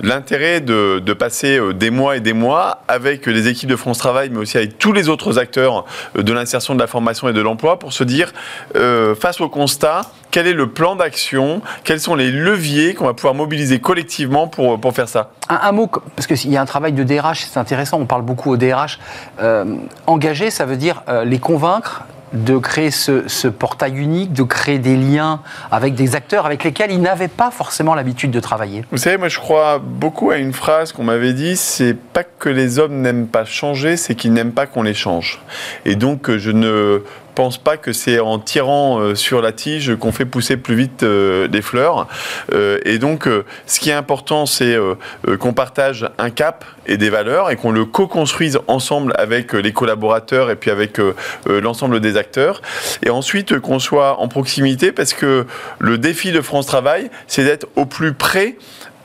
l'intérêt 0.00 0.60
de, 0.60 1.00
de 1.00 1.12
passer 1.12 1.58
des 1.74 1.90
mois 1.90 2.16
et 2.16 2.20
des 2.20 2.34
mois 2.34 2.82
avec 2.86 3.26
les 3.26 3.48
équipes 3.48 3.70
de 3.70 3.76
France 3.76 3.98
Travail, 3.98 4.30
mais 4.30 4.38
aussi 4.38 4.58
avec 4.58 4.78
tous 4.78 4.92
les 4.92 5.08
autres 5.08 5.38
acteurs 5.38 5.55
de 5.58 6.32
l'insertion, 6.32 6.74
de 6.74 6.80
la 6.80 6.86
formation 6.86 7.28
et 7.28 7.32
de 7.32 7.40
l'emploi 7.40 7.78
pour 7.78 7.92
se 7.92 8.04
dire, 8.04 8.32
euh, 8.76 9.14
face 9.14 9.40
au 9.40 9.48
constat, 9.48 10.02
quel 10.30 10.46
est 10.46 10.52
le 10.52 10.68
plan 10.68 10.96
d'action, 10.96 11.62
quels 11.84 12.00
sont 12.00 12.14
les 12.14 12.30
leviers 12.30 12.94
qu'on 12.94 13.06
va 13.06 13.14
pouvoir 13.14 13.34
mobiliser 13.34 13.80
collectivement 13.80 14.48
pour, 14.48 14.78
faire 14.94 15.08
ça? 15.08 15.30
Un, 15.48 15.72
mot, 15.72 15.86
parce 16.14 16.26
qu'il 16.26 16.50
y 16.50 16.56
a 16.56 16.62
un 16.62 16.66
travail 16.66 16.92
de 16.92 17.02
DRH, 17.02 17.46
c'est 17.50 17.58
intéressant, 17.58 17.98
on 17.98 18.06
parle 18.06 18.22
beaucoup 18.22 18.50
au 18.50 18.56
DRH. 18.56 18.98
Euh, 19.40 19.76
engager, 20.06 20.50
ça 20.50 20.66
veut 20.66 20.76
dire 20.76 21.02
euh, 21.08 21.24
les 21.24 21.38
convaincre, 21.38 22.04
de 22.32 22.58
créer 22.58 22.90
ce, 22.90 23.48
portail 23.48 23.96
unique, 23.96 24.32
de 24.32 24.42
créer 24.42 24.78
des 24.78 24.96
liens 24.96 25.40
avec 25.70 25.94
des 25.94 26.16
acteurs 26.16 26.46
avec 26.46 26.64
lesquels 26.64 26.90
ils 26.90 27.00
n'avaient 27.00 27.28
pas 27.28 27.50
forcément 27.50 27.94
l'habitude 27.94 28.30
de 28.30 28.40
travailler 28.40 28.84
Vous 28.90 28.98
savez, 28.98 29.16
moi 29.16 29.28
je 29.28 29.38
crois 29.38 29.78
beaucoup 29.78 30.30
à 30.30 30.36
une 30.36 30.52
phrase 30.52 30.92
qu'on 30.92 31.04
m'avait 31.04 31.32
dit, 31.32 31.56
c'est 31.56 31.94
pas 31.94 32.24
que 32.24 32.48
les 32.48 32.78
hommes 32.78 33.00
n'aiment 33.00 33.28
pas 33.28 33.44
changer, 33.44 33.96
c'est 33.96 34.14
qu'ils 34.14 34.32
n'aiment 34.32 34.52
pas 34.52 34.66
qu'on 34.66 34.82
les 34.82 34.94
change. 34.94 35.40
Et 35.84 35.94
donc 35.94 36.36
je 36.36 36.50
ne 36.50 37.02
pense 37.36 37.58
pas 37.58 37.76
que 37.76 37.92
c'est 37.92 38.18
en 38.18 38.40
tirant 38.40 38.98
euh, 38.98 39.14
sur 39.14 39.42
la 39.42 39.52
tige 39.52 39.94
qu'on 39.96 40.10
fait 40.10 40.24
pousser 40.24 40.56
plus 40.56 40.74
vite 40.74 41.02
euh, 41.02 41.46
des 41.46 41.62
fleurs. 41.62 42.08
Euh, 42.52 42.78
et 42.84 42.98
donc, 42.98 43.28
ce 43.66 43.78
qui 43.78 43.90
est 43.90 43.92
important, 43.92 44.46
c'est 44.46 44.76
qu'on 45.38 45.52
partage 45.52 46.08
un 46.18 46.30
cap 46.30 46.64
et 46.86 46.96
des 46.96 47.10
valeurs 47.10 47.50
et 47.50 47.56
qu'on 47.56 47.70
le 47.70 47.84
co-construise 47.84 48.58
ensemble 48.66 49.12
avec 49.18 49.52
les 49.52 49.72
collaborateurs 49.72 50.50
et 50.50 50.56
puis 50.56 50.70
avec 50.70 50.98
l'ensemble 51.46 52.00
des 52.00 52.16
acteurs. 52.16 52.62
Et 53.04 53.10
ensuite, 53.10 53.58
qu'on 53.60 53.78
soit 53.78 54.18
en 54.20 54.28
proximité 54.28 54.92
parce 54.92 55.12
que 55.12 55.46
le 55.78 55.98
défi 55.98 56.32
de 56.32 56.40
France 56.40 56.66
Travail, 56.66 57.10
c'est 57.26 57.44
d'être 57.44 57.66
au 57.76 57.84
plus 57.84 58.14
près 58.14 58.56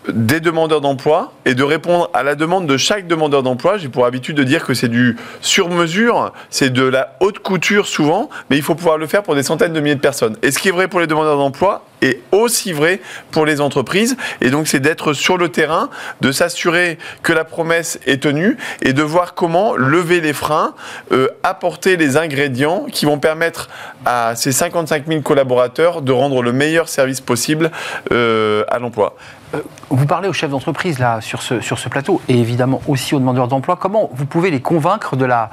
des 0.08 0.40
demandeurs 0.40 0.82
d'emploi 0.82 1.32
et 1.46 1.54
de 1.54 1.64
répondre 1.64 2.10
à 2.14 2.24
la 2.24 2.36
demande 2.36 2.66
de 2.68 2.78
chaque 2.78 3.08
demandeur 3.08 3.44
d'emploi. 3.44 3.78
J'ai 3.78 3.90
pour 3.90 4.06
habitude 4.06 4.36
de 4.36 4.44
dire 4.44 4.66
que 4.66 4.74
c'est 4.74 4.88
du 4.88 5.18
sur-mesure, 5.42 6.34
c'est 6.50 6.72
de 6.72 6.84
la 6.84 7.16
haute 7.20 7.40
couture 7.40 7.88
souvent, 7.88 8.30
mais 8.50 8.58
il 8.58 8.64
faut 8.64 8.76
pouvoir 8.76 8.98
le 8.98 9.08
faire 9.08 9.24
pour 9.24 9.36
des 9.36 9.44
centaines 9.44 9.74
de 9.74 9.80
milliers 9.80 9.96
de 9.96 10.00
personnes. 10.00 10.38
Et 10.42 10.52
ce 10.52 10.60
qui 10.60 10.70
est 10.70 10.72
vrai 10.72 10.88
pour 10.88 11.00
les 11.00 11.08
demandeurs 11.08 11.38
d'emploi 11.38 11.86
est 12.02 12.20
aussi 12.32 12.74
vrai 12.74 13.00
pour 13.30 13.46
les 13.46 13.62
entreprises. 13.62 14.18
Et 14.42 14.50
donc 14.50 14.68
c'est 14.68 14.80
d'être 14.80 15.14
sur 15.14 15.38
le 15.38 15.50
terrain, 15.50 15.90
de 16.22 16.32
s'assurer 16.32 16.98
que 17.22 17.32
la 17.34 17.44
promesse 17.44 18.00
est 18.06 18.24
tenue 18.24 18.58
et 18.82 18.94
de 18.94 19.04
voir 19.04 19.36
comment 19.36 19.76
lever 19.76 20.20
les 20.20 20.34
freins, 20.34 20.74
euh, 21.12 21.28
apporter 21.44 21.98
les 21.98 22.18
ingrédients 22.18 22.86
qui 22.92 23.06
vont 23.06 23.20
permettre 23.20 23.70
à 24.06 24.36
ces 24.36 24.52
55 24.52 25.06
000 25.08 25.22
collaborateurs 25.22 26.02
de 26.02 26.12
rendre 26.12 26.42
le 26.42 26.54
meilleur 26.54 26.90
service 26.90 27.22
possible 27.22 27.72
euh, 28.12 28.64
à 28.68 28.80
l'emploi. 28.80 29.16
Euh, 29.54 29.62
vous 29.90 30.06
parlez 30.06 30.30
aux 30.30 30.34
chefs 30.34 30.50
d'entreprise 30.50 31.00
là 31.00 31.20
sur 31.20 31.42
ce, 31.42 31.60
sur 31.60 31.78
ce 31.78 31.90
plateau 31.90 32.22
et 32.30 32.40
évidemment 32.40 32.82
aussi 32.88 33.16
aux 33.16 33.20
demandeurs 33.20 33.48
d'emploi. 33.48 33.76
Comment 33.76 34.10
vous 34.14 34.26
pouvez 34.26 34.50
les 34.50 34.62
convaincre 34.62 35.16
de 35.16 35.26
la, 35.26 35.50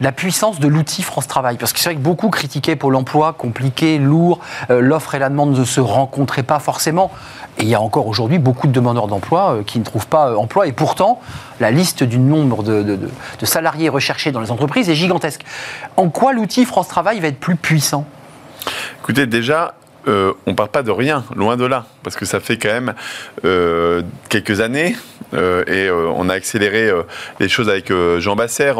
la 0.00 0.12
puissance 0.12 0.60
de 0.60 0.68
l'outil 0.68 1.02
France 1.02 1.26
Travail? 1.26 1.56
Parce 1.56 1.72
que 1.72 1.78
c'est 1.78 1.90
vrai 1.90 1.96
que 1.96 2.02
beaucoup 2.02 2.28
critiquaient 2.28 2.76
Pôle 2.76 2.96
emploi, 2.96 3.32
compliqué, 3.32 3.98
lourd, 3.98 4.40
euh, 4.70 4.80
l'offre 4.80 5.14
et 5.14 5.18
la 5.18 5.30
demande 5.30 5.58
ne 5.58 5.64
se 5.64 5.80
rencontraient 5.80 6.42
pas 6.42 6.58
forcément. 6.58 7.10
Et 7.56 7.62
il 7.62 7.68
y 7.68 7.74
a 7.74 7.80
encore 7.80 8.06
aujourd'hui 8.06 8.38
beaucoup 8.38 8.66
de 8.66 8.72
demandeurs 8.72 9.06
d'emploi 9.06 9.54
euh, 9.54 9.62
qui 9.62 9.78
ne 9.78 9.84
trouvent 9.84 10.06
pas 10.06 10.36
emploi. 10.36 10.66
Et 10.66 10.72
pourtant, 10.72 11.20
la 11.58 11.70
liste 11.70 12.02
du 12.04 12.18
nombre 12.18 12.62
de, 12.62 12.82
de 12.82 13.46
salariés 13.46 13.88
recherchés 13.88 14.30
dans 14.30 14.40
les 14.40 14.50
entreprises 14.50 14.90
est 14.90 14.94
gigantesque. 14.94 15.44
En 15.96 16.10
quoi 16.10 16.32
l'outil 16.32 16.66
France 16.66 16.88
Travail 16.88 17.18
va 17.20 17.28
être 17.28 17.40
plus 17.40 17.56
puissant? 17.56 18.04
Écoutez, 19.00 19.26
déjà, 19.26 19.74
euh, 20.08 20.32
on 20.46 20.52
ne 20.52 20.56
part 20.56 20.70
pas 20.70 20.82
de 20.82 20.90
rien, 20.90 21.24
loin 21.36 21.56
de 21.56 21.66
là, 21.66 21.84
parce 22.02 22.16
que 22.16 22.24
ça 22.24 22.40
fait 22.40 22.56
quand 22.56 22.68
même 22.68 22.94
euh, 23.44 24.02
quelques 24.28 24.60
années 24.60 24.96
euh, 25.34 25.64
et 25.66 25.90
on 25.90 26.30
a 26.30 26.34
accéléré 26.34 26.90
les 27.38 27.48
choses 27.48 27.68
avec 27.68 27.92
Jean 28.18 28.34
Basser 28.34 28.72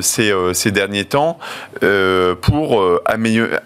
ces, 0.00 0.32
ces, 0.52 0.70
derniers 0.70 1.04
temps 1.04 1.38
pour 2.40 3.00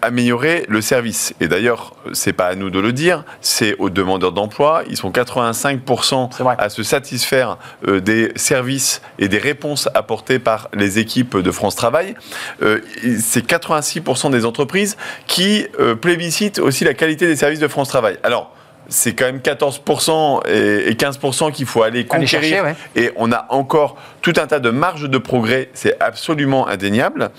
améliorer, 0.01 0.65
le 0.67 0.81
service. 0.81 1.35
Et 1.39 1.47
d'ailleurs, 1.47 1.93
c'est 2.13 2.33
pas 2.33 2.47
à 2.47 2.55
nous 2.55 2.71
de 2.71 2.79
le 2.79 2.91
dire, 2.91 3.23
c'est 3.41 3.75
aux 3.77 3.91
demandeurs 3.91 4.31
d'emploi. 4.31 4.83
Ils 4.89 4.97
sont 4.97 5.11
85% 5.11 6.29
à 6.57 6.69
se 6.69 6.81
satisfaire 6.81 7.57
des 7.87 8.31
services 8.35 9.01
et 9.19 9.27
des 9.27 9.37
réponses 9.37 9.87
apportées 9.93 10.39
par 10.39 10.69
les 10.73 10.97
équipes 10.97 11.37
de 11.37 11.51
France 11.51 11.75
Travail. 11.75 12.15
c'est 12.59 13.45
86% 13.45 14.31
des 14.31 14.45
entreprises 14.45 14.97
qui 15.27 15.67
plébiscitent 16.01 16.54
aussi 16.59 16.83
la 16.83 16.93
qualité 16.93 17.27
des 17.27 17.35
services 17.35 17.59
de 17.59 17.67
France 17.67 17.89
Travail. 17.89 18.17
Alors, 18.23 18.51
c'est 18.89 19.13
quand 19.13 19.25
même 19.25 19.39
14% 19.39 20.47
et 20.47 20.93
15% 20.93 21.51
qu'il 21.51 21.65
faut 21.65 21.83
aller 21.83 22.05
conquérir. 22.05 22.65
Et 22.95 23.11
on 23.15 23.31
a 23.31 23.45
encore 23.49 23.95
tout 24.21 24.33
un 24.37 24.47
tas 24.47 24.59
de 24.59 24.69
marges 24.69 25.09
de 25.09 25.17
progrès, 25.17 25.69
c'est 25.73 26.01
absolument 26.01 26.67
indéniable. 26.67 27.29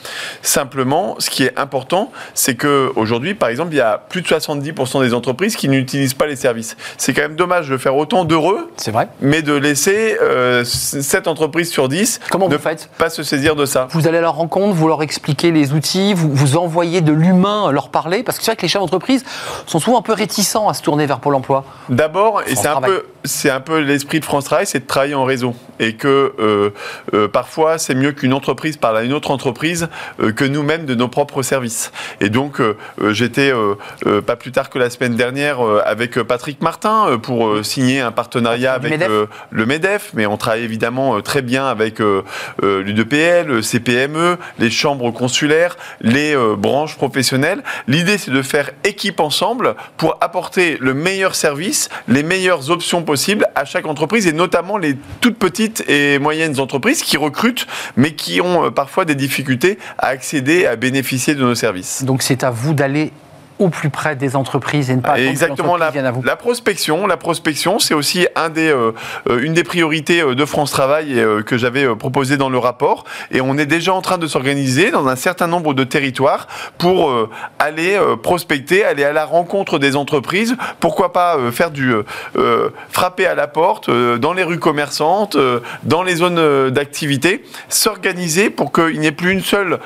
Simplement, 0.43 1.17
ce 1.19 1.31
qui 1.31 1.45
est 1.45 1.59
important, 1.59 2.13
c'est 2.35 2.55
qu'aujourd'hui, 2.57 3.35
par 3.35 3.49
exemple, 3.49 3.73
il 3.73 3.79
y 3.79 3.81
a 3.81 3.99
plus 3.99 4.23
de 4.23 4.27
70% 4.29 5.03
des 5.03 5.15
entreprises 5.15 5.57
qui 5.57 5.69
n'utilisent 5.69 6.15
pas 6.15 6.27
les 6.27 6.37
services. 6.37 6.77
C'est 6.97 7.13
quand 7.13 7.23
même 7.23 7.37
dommage 7.37 7.69
de 7.69 7.77
faire 7.77 7.97
autant 7.97 8.25
d'heureux, 8.25 8.71
c'est 8.77 8.91
vrai, 8.93 9.09
mais 9.21 9.43
de 9.43 9.53
laisser 9.53 10.17
euh, 10.23 10.65
7 10.65 11.29
entreprises 11.29 11.71
sur 11.71 11.89
10 11.89 12.21
Comment 12.31 12.49
ne 12.49 12.59
faites? 12.59 12.89
pas 12.99 13.11
se 13.11 13.23
saisir 13.23 13.57
de 13.57 13.67
ça. 13.67 13.89
Vous 13.91 14.07
allez 14.07 14.19
à 14.19 14.23
leur 14.23 14.37
rencontre, 14.37 14.75
vous 14.75 14.89
leur 14.89 15.03
expliquez 15.03 15.51
les 15.51 15.73
outils, 15.73 16.15
vous, 16.15 16.31
vous 16.33 16.57
envoyez 16.57 17.01
de 17.01 17.13
l'humain 17.13 17.71
leur 17.73 17.89
parler, 17.91 18.23
parce 18.23 18.39
que 18.39 18.45
c'est 18.45 18.53
vrai 18.53 18.57
que 18.57 18.63
les 18.63 18.69
chefs 18.69 18.81
d'entreprise 18.81 19.25
sont 19.67 19.79
souvent 19.79 19.99
un 19.99 20.03
peu 20.03 20.13
réticents 20.13 20.69
à 20.69 20.75
se 20.75 20.83
tourner 20.83 21.07
vers 21.07 21.21
Pôle 21.21 21.35
emploi. 21.37 21.65
D'abord, 21.89 22.43
et 22.47 22.57
c'est 22.57 22.69
un 22.69 22.81
peu 22.81 23.05
c'est 23.27 23.51
un 23.51 23.61
peu 23.61 23.81
l'esprit 23.81 24.21
de 24.21 24.25
France 24.25 24.45
Travail, 24.45 24.67
c'est 24.67 24.81
de 24.81 24.87
travailler 24.87 25.15
en 25.15 25.25
réseau. 25.25 25.55
Et 25.79 25.95
que 25.95 26.35
euh, 26.39 26.71
euh, 27.15 27.29
parfois, 27.29 27.79
c'est 27.79 27.95
mieux 27.95 28.13
qu'une 28.13 28.33
entreprise 28.33 28.77
parle 28.77 28.97
à 28.97 29.03
une 29.03 29.13
autre 29.13 29.31
entreprise 29.31 29.89
euh, 30.21 30.33
que 30.33 30.45
nous-mêmes 30.45 30.87
de 30.87 30.95
nos 30.95 31.09
propres 31.09 31.43
services. 31.43 31.93
Et 32.21 32.31
donc, 32.31 32.61
j'étais 33.11 33.53
pas 34.27 34.37
plus 34.37 34.53
tard 34.53 34.71
que 34.71 34.79
la 34.79 34.91
semaine 34.91 35.15
dernière 35.15 35.61
avec 35.85 36.21
Patrick 36.23 36.63
Martin 36.63 37.19
pour 37.23 37.65
signer 37.65 38.01
un 38.01 38.13
partenariat 38.13 38.73
avec 38.73 39.01
le 39.51 39.67
MEDEF, 39.67 40.13
mais 40.15 40.27
on 40.27 40.37
travaille 40.37 40.63
évidemment 40.65 41.21
très 41.21 41.43
bien 41.43 41.67
avec 41.67 42.01
l'UDPL, 42.63 43.47
le 43.47 43.63
CPME, 43.63 44.39
les 44.59 44.71
chambres 44.71 45.11
consulaires, 45.11 45.77
les 46.01 46.35
branches 46.57 46.97
professionnelles. 46.97 47.63
L'idée, 47.87 48.19
c'est 48.19 48.31
de 48.31 48.43
faire 48.43 48.71
équipe 48.85 49.21
ensemble 49.21 49.75
pour 49.97 50.17
apporter 50.21 50.79
le 50.81 50.95
meilleur 50.95 51.35
service, 51.35 51.89
les 52.09 52.23
meilleures 52.23 52.71
options 52.71 53.03
possibles 53.03 53.16
à 53.55 53.65
chaque 53.65 53.87
entreprise 53.87 54.27
et 54.27 54.33
notamment 54.33 54.79
les 54.79 54.97
toutes 55.21 55.39
petites 55.39 55.85
et 55.89 56.19
moyennes 56.19 56.61
entreprises 56.61 57.03
qui 57.03 57.17
recrutent 57.17 57.67
mais 57.97 58.15
qui 58.15 58.41
ont 58.41 58.67
euh, 58.67 58.71
parfois 58.71 59.05
des 59.05 59.15
difficultés 59.15 59.79
à 59.99 60.09
accéder, 60.09 60.67
à 60.67 60.77
bénéficier 60.77 61.35
de 61.35 61.41
nos 61.41 61.55
services. 61.55 62.05
Donc 62.05 62.23
c'est 62.23 62.45
à 62.45 62.51
vous 62.51 62.75
d'aller 62.75 63.13
au 63.59 63.69
plus 63.69 63.91
près 63.91 64.17
des 64.17 64.37
entreprises 64.37 64.91
et 64.91 64.97
ne 64.97 65.01
pas 65.01 65.19
exactement 65.19 65.77
la, 65.77 65.87
à 65.87 66.11
vous. 66.11 66.23
la 66.23 66.37
prospection. 66.37 67.07
La 67.07 67.17
prospection, 67.17 67.79
c'est 67.79 67.95
aussi 67.95 68.27
un 68.37 68.51
des, 68.51 68.69
euh, 68.69 68.93
euh, 69.29 69.41
une 69.41 69.55
des 69.55 69.65
priorités 69.65 70.21
euh, 70.21 70.35
de 70.35 70.45
France 70.45 70.71
Travail 70.71 71.25
que 71.47 71.57
j'avais 71.57 71.95
proposé 71.97 72.37
dans 72.37 72.51
le 72.51 72.59
rapport. 72.59 73.05
Et 73.31 73.41
on 73.41 73.57
est 73.57 73.67
déjà 73.67 73.95
en 73.95 74.03
train 74.03 74.19
de 74.19 74.27
s'organiser 74.27 74.91
dans 74.91 75.09
un 75.09 75.17
certain 75.17 75.47
nombre 75.47 75.73
de 75.75 75.85
territoires 75.85 76.49
pour 76.79 77.29
aller 77.59 77.99
prospecter, 78.23 78.85
aller 78.85 79.05
à 79.05 79.13
la 79.13 79.25
rencontre 79.25 79.79
des 79.79 79.97
entreprises. 79.97 80.57
Pourquoi 80.81 81.13
pas 81.13 81.39
faire 81.53 81.71
du 81.71 81.95
frapper 82.91 83.27
à 83.27 83.35
la 83.35 83.47
porte 83.47 83.91
dans 83.91 84.33
les 84.33 84.43
rues 84.43 84.59
commerçantes, 84.59 85.37
dans 85.85 86.03
les 86.03 86.17
zones 86.17 86.71
d'activité, 86.71 87.45
s'organiser 87.69 88.51
pour 88.51 88.73
qu'il 88.73 89.01
n'y 89.01 89.07
ait 89.07 89.13
plus 89.13 89.33
une 89.33 89.43
seule 89.43 89.79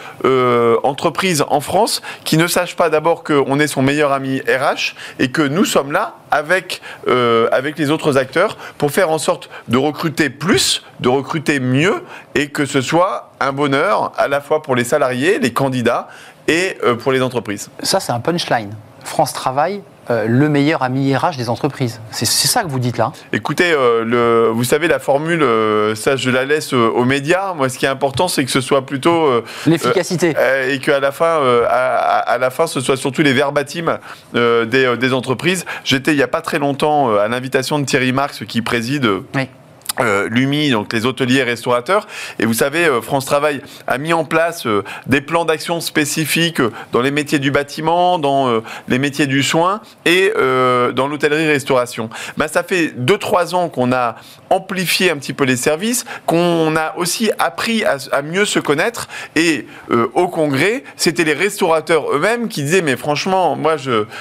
entreprise 0.82 1.44
en 1.48 1.60
France 1.60 2.02
qui 2.24 2.36
ne 2.36 2.46
sache 2.46 2.76
pas 2.76 2.90
d'abord 2.90 3.22
qu'on 3.22 3.59
son 3.66 3.82
meilleur 3.82 4.12
ami 4.12 4.40
RH 4.40 4.94
et 5.18 5.30
que 5.30 5.42
nous 5.42 5.64
sommes 5.64 5.92
là 5.92 6.14
avec, 6.30 6.80
euh, 7.08 7.48
avec 7.52 7.78
les 7.78 7.90
autres 7.90 8.16
acteurs 8.16 8.56
pour 8.78 8.90
faire 8.90 9.10
en 9.10 9.18
sorte 9.18 9.50
de 9.68 9.78
recruter 9.78 10.30
plus, 10.30 10.82
de 11.00 11.08
recruter 11.08 11.60
mieux 11.60 12.04
et 12.34 12.48
que 12.48 12.64
ce 12.64 12.80
soit 12.80 13.32
un 13.40 13.52
bonheur 13.52 14.12
à 14.16 14.28
la 14.28 14.40
fois 14.40 14.62
pour 14.62 14.76
les 14.76 14.84
salariés, 14.84 15.38
les 15.38 15.52
candidats 15.52 16.08
et 16.48 16.78
euh, 16.82 16.94
pour 16.94 17.12
les 17.12 17.22
entreprises. 17.22 17.70
Ça, 17.82 18.00
c'est 18.00 18.12
un 18.12 18.20
punchline. 18.20 18.74
France 19.04 19.32
Travail 19.32 19.82
euh, 20.10 20.26
le 20.26 20.48
meilleur 20.48 20.82
ami 20.82 21.14
RH 21.14 21.36
des 21.36 21.48
entreprises. 21.48 22.00
C'est 22.10 22.26
ça 22.26 22.64
que 22.64 22.68
vous 22.68 22.80
dites 22.80 22.98
là 22.98 23.12
Écoutez, 23.32 23.70
euh, 23.70 24.04
le, 24.04 24.50
vous 24.52 24.64
savez, 24.64 24.88
la 24.88 24.98
formule, 24.98 25.42
euh, 25.42 25.94
ça 25.94 26.16
je 26.16 26.30
la 26.30 26.44
laisse 26.44 26.72
aux 26.72 27.04
médias. 27.04 27.54
Moi, 27.54 27.68
ce 27.68 27.78
qui 27.78 27.86
est 27.86 27.90
important, 27.90 28.26
c'est 28.26 28.44
que 28.44 28.50
ce 28.50 28.60
soit 28.60 28.84
plutôt... 28.84 29.30
L'efficacité. 29.66 30.34
et 30.68 30.78
qu'à 30.80 30.98
la, 30.98 31.12
fin, 31.12 31.40
à, 31.68 32.38
la 32.38 32.50
fin, 32.50 32.66
ce 32.66 32.80
soit 32.80 32.96
surtout 32.96 33.22
les 33.22 33.32
verbatims 33.32 33.98
des, 34.34 34.96
des, 34.96 35.12
entreprises. 35.12 35.64
J'étais 35.84 36.12
il 36.12 36.16
n'y 36.16 36.22
a 36.22 36.28
pas 36.28 36.40
très 36.40 36.58
longtemps 36.58 37.16
à 37.16 37.28
l'invitation 37.28 37.78
de 37.78 37.84
Thierry 37.84 38.12
Marx 38.12 38.44
qui 38.46 38.62
préside... 38.62 39.06
Oui 39.34 39.48
euh, 40.00 40.28
l'UMI, 40.30 40.70
donc 40.70 40.92
les 40.92 41.06
hôteliers 41.06 41.42
restaurateurs. 41.42 42.06
Et 42.38 42.46
vous 42.46 42.54
savez, 42.54 42.86
euh, 42.86 43.00
France 43.00 43.26
Travail 43.26 43.60
a 43.86 43.98
mis 43.98 44.12
en 44.12 44.24
place 44.24 44.66
euh, 44.66 44.82
des 45.06 45.20
plans 45.20 45.44
d'action 45.44 45.80
spécifiques 45.80 46.62
dans 46.92 47.00
les 47.00 47.10
métiers 47.10 47.38
du 47.38 47.50
bâtiment, 47.50 48.18
dans 48.18 48.62
les 48.88 48.98
métiers 48.98 49.26
du 49.26 49.42
soin 49.42 49.80
et 50.04 50.32
dans 50.34 51.06
l'hôtellerie-restauration. 51.08 52.10
Ben, 52.36 52.48
ça 52.48 52.62
fait 52.62 52.92
2-3 52.98 53.54
ans 53.54 53.68
qu'on 53.68 53.92
a 53.92 54.16
amplifié 54.50 55.10
un 55.10 55.16
petit 55.16 55.32
peu 55.32 55.44
les 55.44 55.56
services, 55.56 56.04
qu'on 56.26 56.74
a 56.76 56.94
aussi 56.96 57.30
appris 57.38 57.84
à, 57.84 58.22
mieux 58.22 58.44
se 58.44 58.58
connaître. 58.58 59.08
Et 59.36 59.66
au 60.14 60.28
congrès, 60.28 60.84
c'était 60.96 61.24
les 61.24 61.32
restaurateurs 61.32 62.12
eux-mêmes 62.14 62.48
qui 62.48 62.62
disaient, 62.62 62.82
mais 62.82 62.96
franchement, 62.96 63.56
moi, 63.56 63.76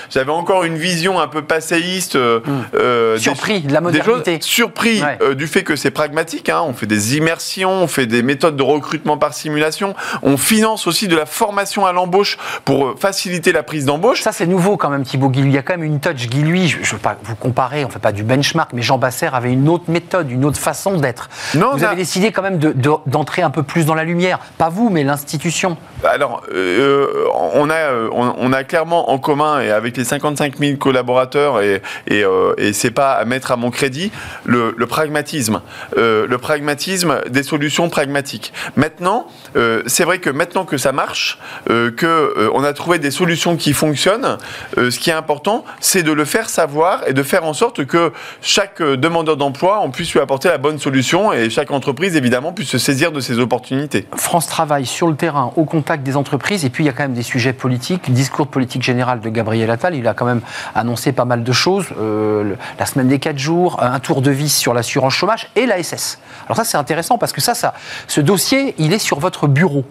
j'avais 0.09 0.31
encore 0.31 0.63
une 0.63 0.77
vision 0.77 1.19
un 1.19 1.27
peu 1.27 1.41
passéiste. 1.41 2.15
Mmh. 2.15 3.17
surpris 3.17 3.61
de 3.61 3.73
la 3.73 3.81
modernité. 3.81 4.37
surpris 4.41 5.01
du 5.35 5.47
fait 5.47 5.63
que 5.63 5.68
c'est 5.75 5.91
pragmatique. 5.91 6.49
Hein. 6.49 6.61
On 6.65 6.73
fait 6.73 6.85
des 6.85 7.17
immersions, 7.17 7.71
on 7.71 7.87
fait 7.87 8.05
des 8.05 8.23
méthodes 8.23 8.55
de 8.55 8.63
recrutement 8.63 9.17
par 9.17 9.33
simulation. 9.33 9.95
On 10.23 10.37
finance 10.37 10.87
aussi 10.87 11.07
de 11.07 11.15
la 11.15 11.25
formation 11.25 11.85
à 11.85 11.91
l'embauche 11.91 12.37
pour 12.65 12.85
euh, 12.85 12.95
faciliter 12.99 13.51
la 13.51 13.63
prise 13.63 13.85
d'embauche. 13.85 14.21
Ça, 14.21 14.31
c'est 14.31 14.45
nouveau 14.47 14.77
quand 14.77 14.89
même, 14.89 15.03
Thibaut 15.03 15.29
Guilhuy. 15.29 15.49
Il 15.49 15.55
y 15.55 15.57
a 15.57 15.61
quand 15.61 15.73
même 15.73 15.83
une 15.83 15.99
touch 15.99 16.27
Guilhuy. 16.27 16.67
Je 16.67 16.79
ne 16.79 16.85
veux 16.85 16.97
pas 16.97 17.17
vous 17.23 17.35
comparer, 17.35 17.83
on 17.83 17.87
ne 17.87 17.93
fait 17.93 17.99
pas 17.99 18.11
du 18.11 18.23
benchmark, 18.23 18.71
mais 18.73 18.81
Jean 18.81 18.97
Basser 18.97 19.29
avait 19.31 19.51
une 19.51 19.69
autre 19.69 19.85
méthode, 19.87 20.31
une 20.31 20.45
autre 20.45 20.59
façon 20.59 20.97
d'être. 20.97 21.29
Vous 21.53 21.83
avez 21.83 21.95
décidé 21.95 22.31
quand 22.31 22.41
même 22.41 22.59
d'entrer 23.05 23.41
un 23.41 23.49
peu 23.49 23.63
plus 23.63 23.85
dans 23.85 23.95
la 23.95 24.03
lumière. 24.03 24.39
Pas 24.57 24.69
vous, 24.69 24.89
mais 24.89 25.03
l'institution. 25.03 25.77
Alors, 26.03 26.43
euh, 26.53 27.25
on, 27.53 27.69
a, 27.69 27.91
on, 28.11 28.53
a 28.53 28.63
clairement 28.63 29.11
en 29.11 29.17
commun, 29.17 29.61
et 29.61 29.71
avec 29.71 29.97
les 29.97 30.03
55 30.03 30.57
000 30.57 30.77
collaborateurs, 30.77 31.61
et, 31.61 31.81
et, 32.07 32.23
euh, 32.23 32.53
et 32.57 32.73
c'est 32.73 32.91
pas 32.91 33.13
à 33.13 33.25
mettre 33.25 33.51
à 33.51 33.55
mon 33.55 33.71
crédit, 33.71 34.11
le, 34.45 34.73
le 34.77 34.87
pragmatisme 34.87 35.48
euh, 35.97 36.27
le 36.27 36.37
pragmatisme 36.37 37.21
des 37.29 37.43
solutions 37.43 37.89
pragmatiques. 37.89 38.53
Maintenant, 38.75 39.27
euh, 39.55 39.83
c'est 39.87 40.03
vrai 40.03 40.19
que 40.19 40.29
maintenant 40.29 40.65
que 40.65 40.77
ça 40.77 40.91
marche, 40.91 41.39
euh, 41.69 41.91
que 41.91 42.49
on 42.53 42.63
a 42.63 42.73
trouvé 42.73 42.99
des 42.99 43.11
solutions 43.11 43.55
qui 43.55 43.73
fonctionnent, 43.73 44.37
ce 44.77 44.97
qui 44.99 45.09
est 45.09 45.13
important, 45.13 45.65
c'est 45.79 46.03
de 46.03 46.11
le 46.11 46.25
faire 46.25 46.49
savoir 46.49 47.01
et 47.07 47.13
de 47.13 47.23
faire 47.23 47.43
en 47.45 47.53
sorte 47.53 47.85
que 47.85 48.11
chaque 48.41 48.81
demandeur 48.81 49.37
d'emploi, 49.37 49.79
on 49.81 49.91
puisse 49.91 50.13
lui 50.13 50.19
apporter 50.19 50.49
la 50.49 50.57
bonne 50.57 50.79
solution 50.79 51.33
et 51.33 51.49
chaque 51.49 51.71
entreprise, 51.71 52.15
évidemment, 52.15 52.51
puisse 52.51 52.69
se 52.69 52.77
saisir 52.77 53.11
de 53.11 53.19
ces 53.19 53.39
opportunités. 53.39 54.07
France 54.15 54.47
travaille 54.47 54.85
sur 54.85 55.07
le 55.07 55.15
terrain, 55.15 55.51
au 55.55 55.65
contact 55.65 56.03
des 56.03 56.15
entreprises, 56.15 56.65
et 56.65 56.69
puis 56.69 56.83
il 56.83 56.87
y 56.87 56.89
a 56.89 56.93
quand 56.93 57.03
même 57.03 57.13
des 57.13 57.23
sujets 57.23 57.53
politiques. 57.53 58.11
discours 58.11 58.45
de 58.45 58.51
politique 58.51 58.83
générale 58.83 59.19
de 59.21 59.29
Gabriel 59.29 59.69
Attal, 59.69 59.95
il 59.95 60.07
a 60.07 60.13
quand 60.13 60.25
même 60.25 60.41
annoncé 60.75 61.11
pas 61.11 61.25
mal 61.25 61.43
de 61.43 61.51
choses. 61.51 61.87
la 61.97 62.85
semaine 62.85 63.07
des 63.07 63.19
4 63.19 63.37
jours, 63.37 63.81
un 63.81 63.99
tour 63.99 64.21
de 64.21 64.31
vis 64.31 64.53
sur 64.53 64.73
l'assurance 64.73 65.13
chômage 65.13 65.38
et 65.55 65.65
l'ASS. 65.65 66.19
Alors 66.49 66.57
ça, 66.57 66.63
c'est 66.63 66.77
intéressant 66.77 67.19
parce 67.19 67.31
que 67.31 67.41
ça, 67.41 67.53
ça, 67.53 67.75
ce 68.07 68.21
dossier, 68.21 68.73
il 68.79 68.91
est 68.91 68.99
sur 68.99 69.19
votre 69.19 69.47
bureau. 69.47 69.85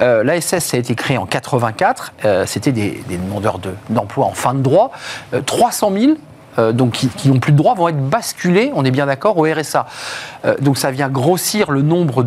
Euh, 0.00 0.22
L'ASS, 0.22 0.74
a 0.74 0.76
été 0.76 0.94
créé 0.94 1.18
en 1.18 1.26
84. 1.26 2.12
Euh, 2.24 2.46
c'était 2.46 2.70
des, 2.70 3.02
demandeurs 3.10 3.58
d'emploi 3.90 4.26
en 4.26 4.32
fin 4.32 4.54
de 4.54 4.60
droit. 4.60 4.92
300 5.44 5.90
euh, 5.90 6.00
000 6.56 6.72
donc 6.72 6.92
qui 6.92 7.28
n'ont 7.28 7.40
plus 7.40 7.50
de 7.50 7.56
droit, 7.56 7.74
vont 7.74 7.88
être 7.88 8.08
basculés, 8.08 8.70
on 8.76 8.84
est 8.84 8.92
bien 8.92 9.06
d'accord, 9.06 9.38
au 9.38 9.42
RSA. 9.42 9.86
donc 10.60 10.78
ça 10.78 10.92
vient 10.92 11.08
grossir 11.08 11.72
le 11.72 11.82
nombre 11.82 12.22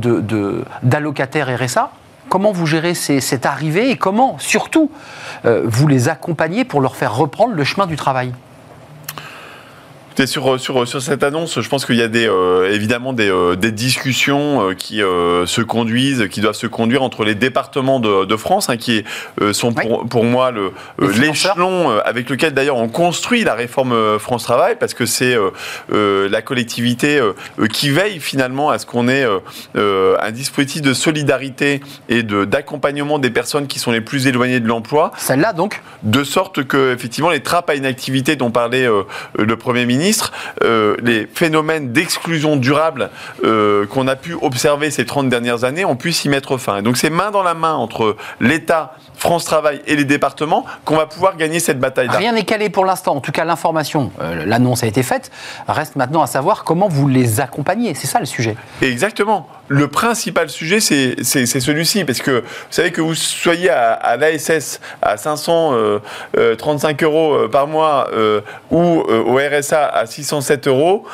d'allocataires 0.84 1.48
de, 1.48 1.64
RSA. 1.64 1.92
Comment 2.28 2.52
vous 2.52 2.66
gérez 2.66 2.94
cette 2.94 3.46
arrivée 3.46 3.90
et 3.90 3.96
comment, 3.96 4.36
surtout, 4.38 4.92
vous 5.46 5.88
les 5.88 6.10
accompagnez 6.10 6.66
pour 6.66 6.82
leur 6.82 6.98
faire 6.98 7.16
reprendre 7.16 7.54
le 7.54 7.64
chemin 7.64 7.88
du 7.88 7.96
travail? 7.96 8.34
Sur, 10.26 10.60
sur, 10.60 10.88
sur 10.88 11.02
cette 11.02 11.24
annonce, 11.24 11.62
je 11.62 11.70
pense 11.70 11.86
qu'il 11.86 11.96
y 11.96 12.02
a 12.02 12.08
des, 12.08 12.28
euh, 12.28 12.74
évidemment 12.74 13.14
des, 13.14 13.30
euh, 13.30 13.56
des 13.56 13.72
discussions 13.72 14.70
euh, 14.70 14.74
qui 14.74 14.98
se 14.98 15.62
conduisent, 15.62 16.28
qui 16.30 16.42
doivent 16.42 16.56
se 16.56 16.68
conduire 16.68 17.04
entre 17.04 17.24
les 17.24 17.36
départements 17.36 18.00
de, 18.00 18.26
de 18.26 18.36
France, 18.36 18.70
hein, 18.70 18.78
qui 18.78 19.04
sont 19.52 19.74
pour, 19.74 20.08
pour 20.08 20.24
moi 20.24 20.52
l'échelon 21.00 22.00
avec 22.04 22.30
lequel 22.30 22.54
d'ailleurs 22.54 22.78
on 22.78 22.88
construit 22.88 23.44
la 23.44 23.54
réforme 23.54 24.18
France 24.20 24.44
Travail, 24.44 24.78
parce 24.80 24.94
que 24.94 25.06
c'est 25.06 25.36
la 25.92 26.42
collectivité 26.42 27.20
qui 27.72 27.90
veille 27.90 28.20
finalement 28.20 28.70
à 28.70 28.80
ce 28.80 28.86
qu'on 28.86 29.08
ait 29.08 29.26
un 29.76 30.32
dispositif 30.32 30.82
de 30.82 30.94
solidarité 30.94 31.82
et 32.10 32.24
d'accompagnement 32.24 33.20
des 33.20 33.30
personnes 33.30 33.68
qui 33.68 33.80
sont 33.80 33.92
les 33.92 34.02
plus 34.02 34.28
éloignées 34.28 34.60
de 34.60 34.68
l'emploi. 34.68 35.12
Celle-là 35.18 35.54
donc? 35.54 35.82
De 36.04 36.24
sorte 36.24 36.64
que 36.64 36.94
effectivement 36.94 37.30
les 37.30 37.42
trappes 37.42 37.70
à 37.70 37.76
inactivité 37.76 38.36
dont 38.36 38.52
parlait 38.52 38.88
le 39.38 39.58
Premier 39.58 39.86
ministre 39.86 40.07
euh, 40.64 40.96
les 41.02 41.28
phénomènes 41.34 41.92
d'exclusion 41.92 42.56
durable 42.56 43.10
euh, 43.44 43.86
qu'on 43.88 44.08
a 44.08 44.16
pu 44.16 44.34
observer 44.42 44.92
ces 44.92 45.06
30 45.06 45.30
dernières 45.30 45.64
années, 45.64 45.86
on 45.86 45.96
puisse 45.96 46.26
y 46.26 46.30
mettre 46.30 46.58
fin. 46.58 46.82
donc 46.82 46.98
c'est 46.98 47.10
main 47.10 47.32
dans 47.32 47.44
la 47.44 47.54
main 47.54 47.74
entre 47.74 48.16
l'État, 48.40 48.96
France 49.16 49.46
Travail 49.46 49.82
et 49.88 49.96
les 49.96 50.06
départements 50.06 50.66
qu'on 50.86 50.96
va 50.96 51.08
pouvoir 51.08 51.38
gagner 51.38 51.60
cette 51.60 51.80
bataille-là. 51.80 52.18
Rien 52.18 52.34
n'est 52.34 52.44
calé 52.44 52.70
pour 52.70 52.86
l'instant. 52.86 53.16
En 53.16 53.20
tout 53.20 53.32
cas, 53.32 53.46
l'information, 53.46 54.12
euh, 54.22 54.46
l'annonce 54.46 54.84
a 54.84 54.88
été 54.88 55.04
faite. 55.04 55.32
Reste 55.68 55.96
maintenant 55.96 56.22
à 56.22 56.28
savoir 56.28 56.64
comment 56.64 56.88
vous 56.88 57.08
les 57.08 57.42
accompagnez. 57.42 57.94
C'est 57.96 58.08
ça 58.08 58.20
le 58.20 58.26
sujet. 58.26 58.56
Exactement. 58.82 59.48
Le 59.68 59.88
principal 59.88 60.50
sujet, 60.50 60.80
c'est 60.80 61.24
celui-ci. 61.24 62.06
Parce 62.06 62.20
que 62.20 62.42
vous 62.42 62.46
savez 62.70 62.92
que 62.92 63.02
vous 63.02 63.16
soyez 63.16 63.70
à, 63.70 64.18
l'ASS 64.18 64.80
à 65.02 65.18
535 65.18 67.04
euros 67.04 67.50
par 67.50 67.68
mois 67.68 68.08
ou 68.72 68.80
au 68.80 69.36
RSA 69.36 69.97
à 70.00 70.06
607 70.06 70.68
euros, 70.68 71.06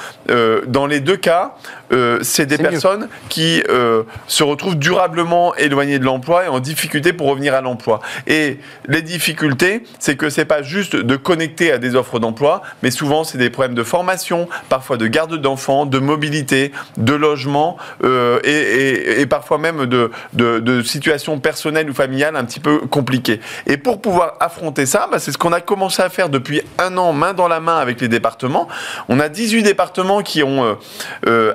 dans 0.68 0.86
les 0.86 1.00
deux 1.00 1.18
cas, 1.18 1.56
euh, 1.94 2.20
c'est 2.22 2.46
des 2.46 2.58
personnes 2.58 3.08
qui 3.30 3.64
euh, 3.70 4.04
se 4.28 4.44
retrouvent 4.44 4.78
durablement 4.78 5.56
éloignées 5.56 6.00
de 6.00 6.06
l'emploi 6.06 6.46
et 6.46 6.48
en 6.48 6.60
difficulté 6.60 7.14
pour 7.14 7.28
revenir 7.28 7.54
à 7.54 7.62
l'emploi. 7.62 8.02
Et 8.26 8.58
les 8.88 9.02
difficultés, 9.02 9.84
c'est 10.00 10.16
que 10.16 10.30
c'est 10.30 10.46
pas 10.46 10.64
juste 10.64 10.96
de 10.96 11.16
connecter 11.16 11.72
à 11.72 11.78
des 11.78 11.96
offres 11.96 12.20
d'emploi, 12.20 12.62
mais 12.82 12.90
souvent 12.90 13.24
c'est 13.24 13.38
des 13.38 13.50
problèmes 13.50 13.76
de 13.76 13.84
formation, 13.84 14.48
parfois 14.70 14.98
de 14.98 15.08
garde 15.08 15.36
d'enfants, 15.40 15.86
de 15.86 16.00
mobilité, 16.00 16.72
de 16.98 17.14
logement 17.14 17.78
euh, 18.04 18.40
et, 18.44 19.26
parfois 19.28 19.58
même 19.58 19.86
de, 19.86 20.12
de, 20.34 20.82
situations 20.82 21.40
personnelles 21.40 21.90
ou 21.90 21.94
familiales 21.94 22.36
un 22.36 22.44
petit 22.44 22.60
peu 22.60 22.80
compliquées. 22.80 23.40
Et 23.68 23.78
pour 23.78 24.02
pouvoir 24.02 24.36
affronter 24.40 24.86
ça, 24.86 25.08
bah, 25.12 25.20
c'est 25.20 25.32
ce 25.32 25.38
qu'on 25.38 25.54
a 25.54 25.62
commencé 25.62 26.02
à 26.02 26.10
faire 26.10 26.30
depuis 26.30 26.62
un 26.80 26.98
an, 26.98 27.14
main 27.14 27.34
dans 27.34 27.48
la 27.48 27.60
main 27.60 27.78
avec 27.78 28.02
les 28.02 28.08
départements. 28.08 28.68
On 29.10 29.20
a 29.20 29.30
18 29.30 29.64
départements 29.64 30.22
qui 30.22 30.44
ont 30.44 30.78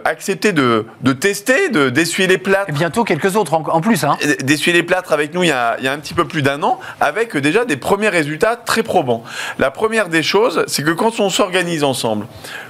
accès 0.04 0.27
de, 0.34 0.86
de 1.00 1.12
tester, 1.12 1.68
d'essuyer 1.68 2.28
les 2.28 2.38
plâtres. 2.38 2.68
Et 2.70 2.72
bientôt 2.72 3.04
quelques 3.04 3.36
autres 3.36 3.54
en, 3.54 3.80
plus. 3.80 4.04
Hein. 4.04 4.16
D'essuyer 4.42 4.76
les 4.76 4.82
plâtres 4.82 5.12
avec 5.12 5.34
nous 5.34 5.42
il 5.42 5.48
y, 5.48 5.52
a, 5.52 5.76
il 5.78 5.84
y 5.84 5.88
a 5.88 5.92
un 5.92 5.98
petit 5.98 6.14
peu 6.14 6.26
plus 6.26 6.42
d'un 6.42 6.62
an, 6.62 6.80
avec 7.00 7.36
déjà 7.36 7.64
des 7.64 7.76
premiers 7.76 8.08
résultats 8.08 8.56
très 8.56 8.82
probants. 8.82 9.24
La 9.58 9.70
première 9.70 10.08
des 10.08 10.22
choses, 10.22 10.64
c'est 10.66 10.82
que 10.82 10.90
quand 10.90 11.20
on 11.20 11.30
s'organise 11.30 11.84
ensemble, 11.84 12.26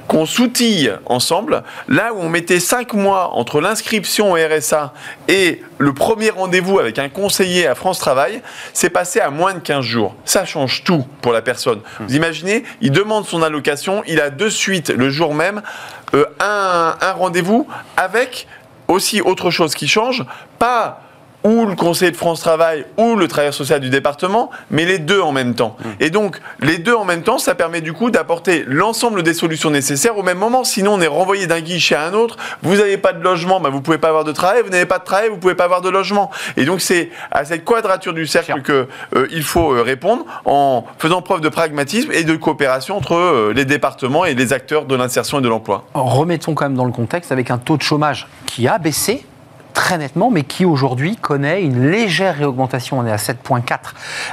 qu'on 0.09 0.27
s'outille 0.27 0.93
ensemble, 1.05 1.63
là 1.87 2.15
où 2.15 2.19
on 2.21 2.29
mettait 2.29 2.61
5 2.61 2.95
mois 2.95 3.35
entre 3.35 3.61
l'inscription 3.61 4.33
au 4.33 4.37
RSA 4.37 4.95
et 5.29 5.63
le 5.77 5.93
premier 5.93 6.31
rendez-vous 6.31 6.79
avec 6.79 6.99
un 6.99 7.09
conseiller 7.09 7.67
à 7.67 7.75
France 7.75 7.99
Travail, 7.99 8.43
c'est 8.73 8.91
passé 8.91 9.21
à 9.21 9.31
moins 9.31 9.55
de 9.55 9.61
15 9.61 9.85
jours. 9.85 10.17
Ça 10.25 10.45
change 10.45 10.83
tout 10.83 11.05
pour 11.21 11.33
la 11.33 11.43
personne. 11.43 11.81
Vous 12.01 12.17
imaginez, 12.17 12.65
il 12.81 12.91
demande 12.91 13.27
son 13.27 13.43
allocation, 13.43 14.03
il 14.07 14.21
a 14.21 14.31
de 14.31 14.49
suite, 14.49 14.89
le 14.91 15.11
jour 15.11 15.35
même, 15.35 15.59
euh, 15.59 15.98
un, 16.15 16.97
un 17.01 17.13
rendez-vous 17.13 17.67
avec 17.97 18.47
aussi 18.89 19.21
autre 19.21 19.51
chose 19.51 19.75
qui 19.75 19.87
change, 19.87 20.25
pas 20.59 21.03
ou 21.45 21.67
le 21.67 21.75
conseiller 21.75 22.11
de 22.11 22.17
France 22.17 22.41
Travail 22.41 22.85
ou 22.97 23.15
le 23.15 23.29
travailleur 23.29 23.55
social 23.55 23.81
du 23.81 23.91
département, 23.91 24.51
mais 24.71 24.85
les 24.85 24.99
deux 24.99 25.21
en 25.21 25.33
même 25.33 25.55
temps. 25.55 25.77
Mmh. 25.79 25.85
Et 26.01 26.11
donc, 26.11 26.41
les 26.61 26.79
deux 26.79 26.95
en 26.95 27.05
même 27.05 27.23
temps, 27.23 27.39
ça 27.39 27.55
permet 27.55 27.81
du 27.81 27.93
coup 27.93 28.11
d'apporter 28.11 28.65
l'ensemble 28.67 29.23
des 29.23 29.35
solutions 29.35 29.71
nécessaires 29.71 30.17
au 30.19 30.23
même 30.23 30.39
moment. 30.39 30.65
Sinon, 30.65 30.95
on 30.95 31.01
est 31.01 31.07
renvoyé 31.07 31.47
d'un 31.47 31.61
guichet 31.61 31.95
à 31.95 32.07
un 32.07 32.13
autre. 32.13 32.37
Vous 32.63 32.77
n'avez 32.77 32.99
pas 32.99 33.13
de 33.13 33.23
logement, 33.23 33.61
ben 33.61 33.71
vous 33.71 33.81
pouvez 33.81 33.99
pas 33.99 34.09
avoir 34.09 34.25
de 34.25 34.33
travail. 34.33 34.63
Vous 34.63 34.71
n'avez 34.71 34.87
pas 34.87 34.99
de 34.99 35.05
travail, 35.05 35.29
vous 35.29 35.39
pouvez 35.39 35.55
pas 35.55 35.65
avoir 35.65 35.81
de 35.81 35.89
logement. 35.89 36.31
Et 36.57 36.65
donc, 36.65 36.81
c'est 36.81 37.11
à 37.31 37.45
cette 37.45 37.65
quadrature 37.65 38.15
du 38.15 38.27
cercle 38.27 38.63
qu'il 38.63 38.75
euh, 39.17 39.43
faut 39.43 39.73
euh, 39.73 39.83
répondre 39.83 40.25
en 40.45 40.85
faisant 40.99 41.23
preuve 41.23 41.41
de 41.41 41.49
pragmatisme 41.49 42.11
et 42.13 42.25
de 42.25 42.35
coopération 42.37 42.97
entre 42.97 43.15
euh, 43.15 43.53
les 43.55 43.65
départements 43.65 44.25
et 44.25 44.35
les 44.35 44.53
acteurs 44.53 44.85
de 44.85 44.95
l'insertion 44.95 45.39
et 45.39 45.43
de 45.43 45.49
l'emploi. 45.49 45.85
Remettons 45.95 46.55
quand 46.55 46.65
même 46.65 46.77
dans 46.77 46.85
le 46.85 46.93
contexte 46.93 47.33
avec 47.33 47.51
un 47.51 47.59
taux 47.59 47.77
de 47.77 47.83
chômage 47.83 48.27
qui 48.47 48.67
a 48.67 48.79
baissé 48.79 49.25
très 49.79 49.97
nettement, 49.97 50.29
mais 50.33 50.43
qui 50.43 50.65
aujourd'hui 50.65 51.15
connaît 51.15 51.63
une 51.63 51.89
légère 51.89 52.37
réaugmentation. 52.37 52.99
On 52.99 53.07
est 53.07 53.13
à 53.13 53.17
7,4 53.17 53.79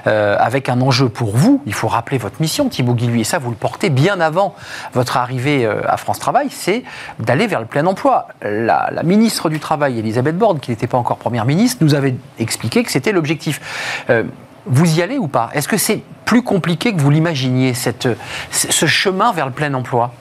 euh, 0.08 0.36
avec 0.40 0.70
un 0.70 0.82
enjeu 0.82 1.08
pour 1.08 1.38
vous. 1.38 1.62
Il 1.68 1.74
faut 1.76 1.88
rappeler 1.88 2.18
votre 2.18 2.42
mission, 2.42 2.68
Thibaut 2.68 2.96
Guilluy, 2.96 3.22
et 3.22 3.24
ça, 3.24 3.38
vous 3.38 3.52
le 3.52 3.56
portez 3.56 3.92
bien 3.92 4.20
avant 4.22 4.56
votre 4.94 5.18
arrivée 5.18 5.64
euh, 5.64 5.82
à 5.88 5.98
France 5.98 6.18
Travail, 6.18 6.48
c'est 6.50 6.84
d'aller 7.20 7.46
vers 7.46 7.60
le 7.60 7.68
plein 7.68 7.86
emploi. 7.86 8.28
La, 8.42 8.90
ministre 9.04 9.50
du 9.50 9.60
Travail, 9.60 10.00
Elisabeth 10.00 10.36
Borne, 10.36 10.60
qui 10.60 10.72
n'était 10.72 10.88
pas 10.88 10.98
encore 10.98 11.18
première 11.18 11.46
ministre, 11.46 11.84
nous 11.84 11.94
avait 11.94 12.16
expliqué 12.40 12.84
que 12.84 12.92
c'était 12.92 13.12
l'objectif. 13.12 14.04
Euh, 14.10 14.24
vous 14.66 14.98
y 14.98 15.04
allez 15.04 15.20
ou 15.20 15.28
pas? 15.28 15.52
Est-ce 15.54 15.68
que 15.68 15.78
c'est 15.78 16.02
plus 16.26 16.42
compliqué 16.42 16.92
que 16.92 17.00
vous 17.00 17.12
l'imaginiez, 17.12 17.76
ce 17.76 18.86
chemin 18.88 19.32
vers 19.32 19.46
le 19.46 19.52
plein 19.52 19.76
emploi? 19.76 20.12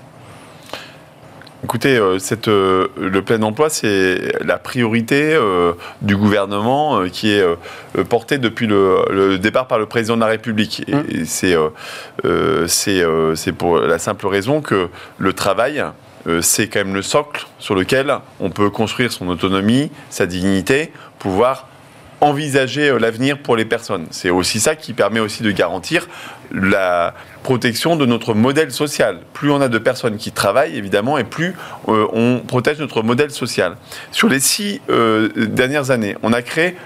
Écoutez, 1.65 1.97
euh, 1.97 2.19
cette, 2.19 2.49
euh, 2.49 2.89
le 3.01 3.23
plein 3.23 3.41
emploi, 3.41 3.71
c'est 3.71 4.35
la 4.45 4.59
priorité 4.59 5.33
euh, 5.33 5.73
du 6.03 6.15
gouvernement 6.15 7.09
qui 7.09 7.31
est 7.31 7.43
portée 8.11 8.37
depuis 8.37 8.67
le, 8.67 9.39
départ 9.39 9.67
par 9.67 9.79
le 9.79 9.87
président 9.87 10.17
de 10.17 10.21
la 10.21 10.27
République. 10.27 10.83
Et, 10.87 10.95
mmh. 10.95 12.67
c'est 12.67 13.53
pour 13.53 13.79
la 13.79 13.99
simple 13.99 14.27
raison 14.27 14.61
que 14.61 14.89
le 15.17 15.33
travail, 15.33 15.83
c'est 16.43 16.69
quand 16.69 16.81
même 16.81 16.95
le 16.95 17.01
socle 17.01 17.47
sur 17.59 17.75
lequel 17.75 18.15
on 18.41 18.51
peut 18.51 18.69
construire 18.69 19.11
son 19.11 19.29
autonomie, 19.29 19.91
sa 20.11 20.27
dignité, 20.27 20.93
pouvoir 21.19 21.69
envisager 22.21 22.99
l'avenir 22.99 23.39
pour 23.39 23.57
les 23.57 23.65
personnes. 23.65 24.07
C'est 24.11 24.31
aussi 24.31 24.61
ça 24.61 24.77
qui 24.77 24.93
permet 24.93 25.21
aussi 25.21 25.43
de 25.43 25.51
garantir 25.51 26.09
la 26.55 27.15
protection 27.43 27.97
de 27.97 28.07
notre 28.07 28.35
modèle 28.35 28.71
social. 28.71 29.19
Plus 29.33 29.51
on 29.51 29.61
a 29.61 29.69
de 29.69 29.79
personnes 29.79 30.17
qui 30.17 30.33
travaillent, 30.33 30.77
évidemment, 30.77 31.19
et 31.19 31.25
plus 31.25 31.55
euh, 31.89 32.07
on 32.13 32.41
protège 32.41 32.79
notre 32.79 33.03
modèle 33.03 33.31
social. 33.31 33.77
Sur 34.13 34.29
les 34.29 34.41
six 34.41 34.81
euh, 34.89 35.29
dernières 35.37 35.91
années, 35.91 36.17
on 36.23 36.33
a 36.33 36.43
créé 36.43 36.77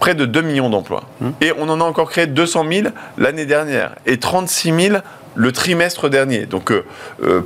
près 0.00 0.14
de 0.14 0.26
2 0.26 0.42
millions 0.42 0.70
d'emplois. 0.70 1.04
Mmh. 1.20 1.28
Et 1.40 1.52
on 1.58 1.68
en 1.68 1.80
a 1.80 1.84
encore 1.84 2.10
créé 2.10 2.26
200 2.26 2.64
000 2.70 2.88
l'année 3.16 3.46
dernière 3.46 3.94
et 4.06 4.18
36 4.18 4.72
000 4.88 4.98
le 5.36 5.50
trimestre 5.50 6.08
dernier. 6.08 6.46
Donc 6.46 6.72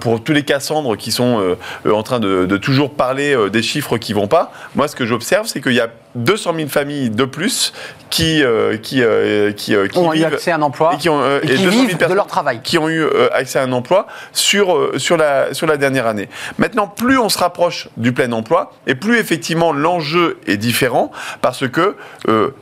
pour 0.00 0.22
tous 0.22 0.34
les 0.34 0.42
Cassandres 0.42 0.94
qui 0.98 1.10
sont 1.10 1.56
en 1.90 2.02
train 2.02 2.20
de, 2.20 2.44
de 2.44 2.56
toujours 2.58 2.92
parler 2.92 3.34
des 3.50 3.62
chiffres 3.62 3.96
qui 3.96 4.12
vont 4.12 4.28
pas, 4.28 4.52
moi 4.74 4.88
ce 4.88 4.96
que 4.96 5.06
j'observe 5.06 5.46
c'est 5.46 5.62
qu'il 5.62 5.72
y 5.72 5.80
a 5.80 5.88
200 6.14 6.54
000 6.56 6.68
familles 6.68 7.10
de 7.10 7.24
plus 7.24 7.72
qui, 8.10 8.42
euh, 8.42 8.76
qui, 8.76 9.02
euh, 9.02 9.52
qui, 9.52 9.74
euh, 9.74 9.86
qui, 9.86 9.98
ont 9.98 10.12
eu 10.12 10.24
accès 10.24 10.50
à 10.50 10.56
un 10.56 10.62
emploi 10.62 10.94
et 10.94 10.96
qui, 10.96 11.08
ont, 11.08 11.22
et 11.42 11.46
qui 11.46 11.66
vivent 11.66 11.96
de 11.96 12.14
leur 12.14 12.26
travail. 12.26 12.60
Qui 12.62 12.78
ont 12.78 12.88
eu 12.88 13.04
accès 13.32 13.58
à 13.58 13.62
un 13.62 13.72
emploi 13.72 14.06
sur, 14.32 14.92
sur, 14.96 15.16
la, 15.16 15.52
sur 15.54 15.66
la 15.66 15.76
dernière 15.76 16.06
année. 16.06 16.28
Maintenant, 16.58 16.86
plus 16.86 17.18
on 17.18 17.28
se 17.28 17.38
rapproche 17.38 17.88
du 17.96 18.12
plein 18.12 18.32
emploi 18.32 18.72
et 18.86 18.94
plus 18.94 19.18
effectivement 19.18 19.72
l'enjeu 19.72 20.38
est 20.46 20.56
différent 20.56 21.10
parce 21.42 21.68
que 21.68 21.96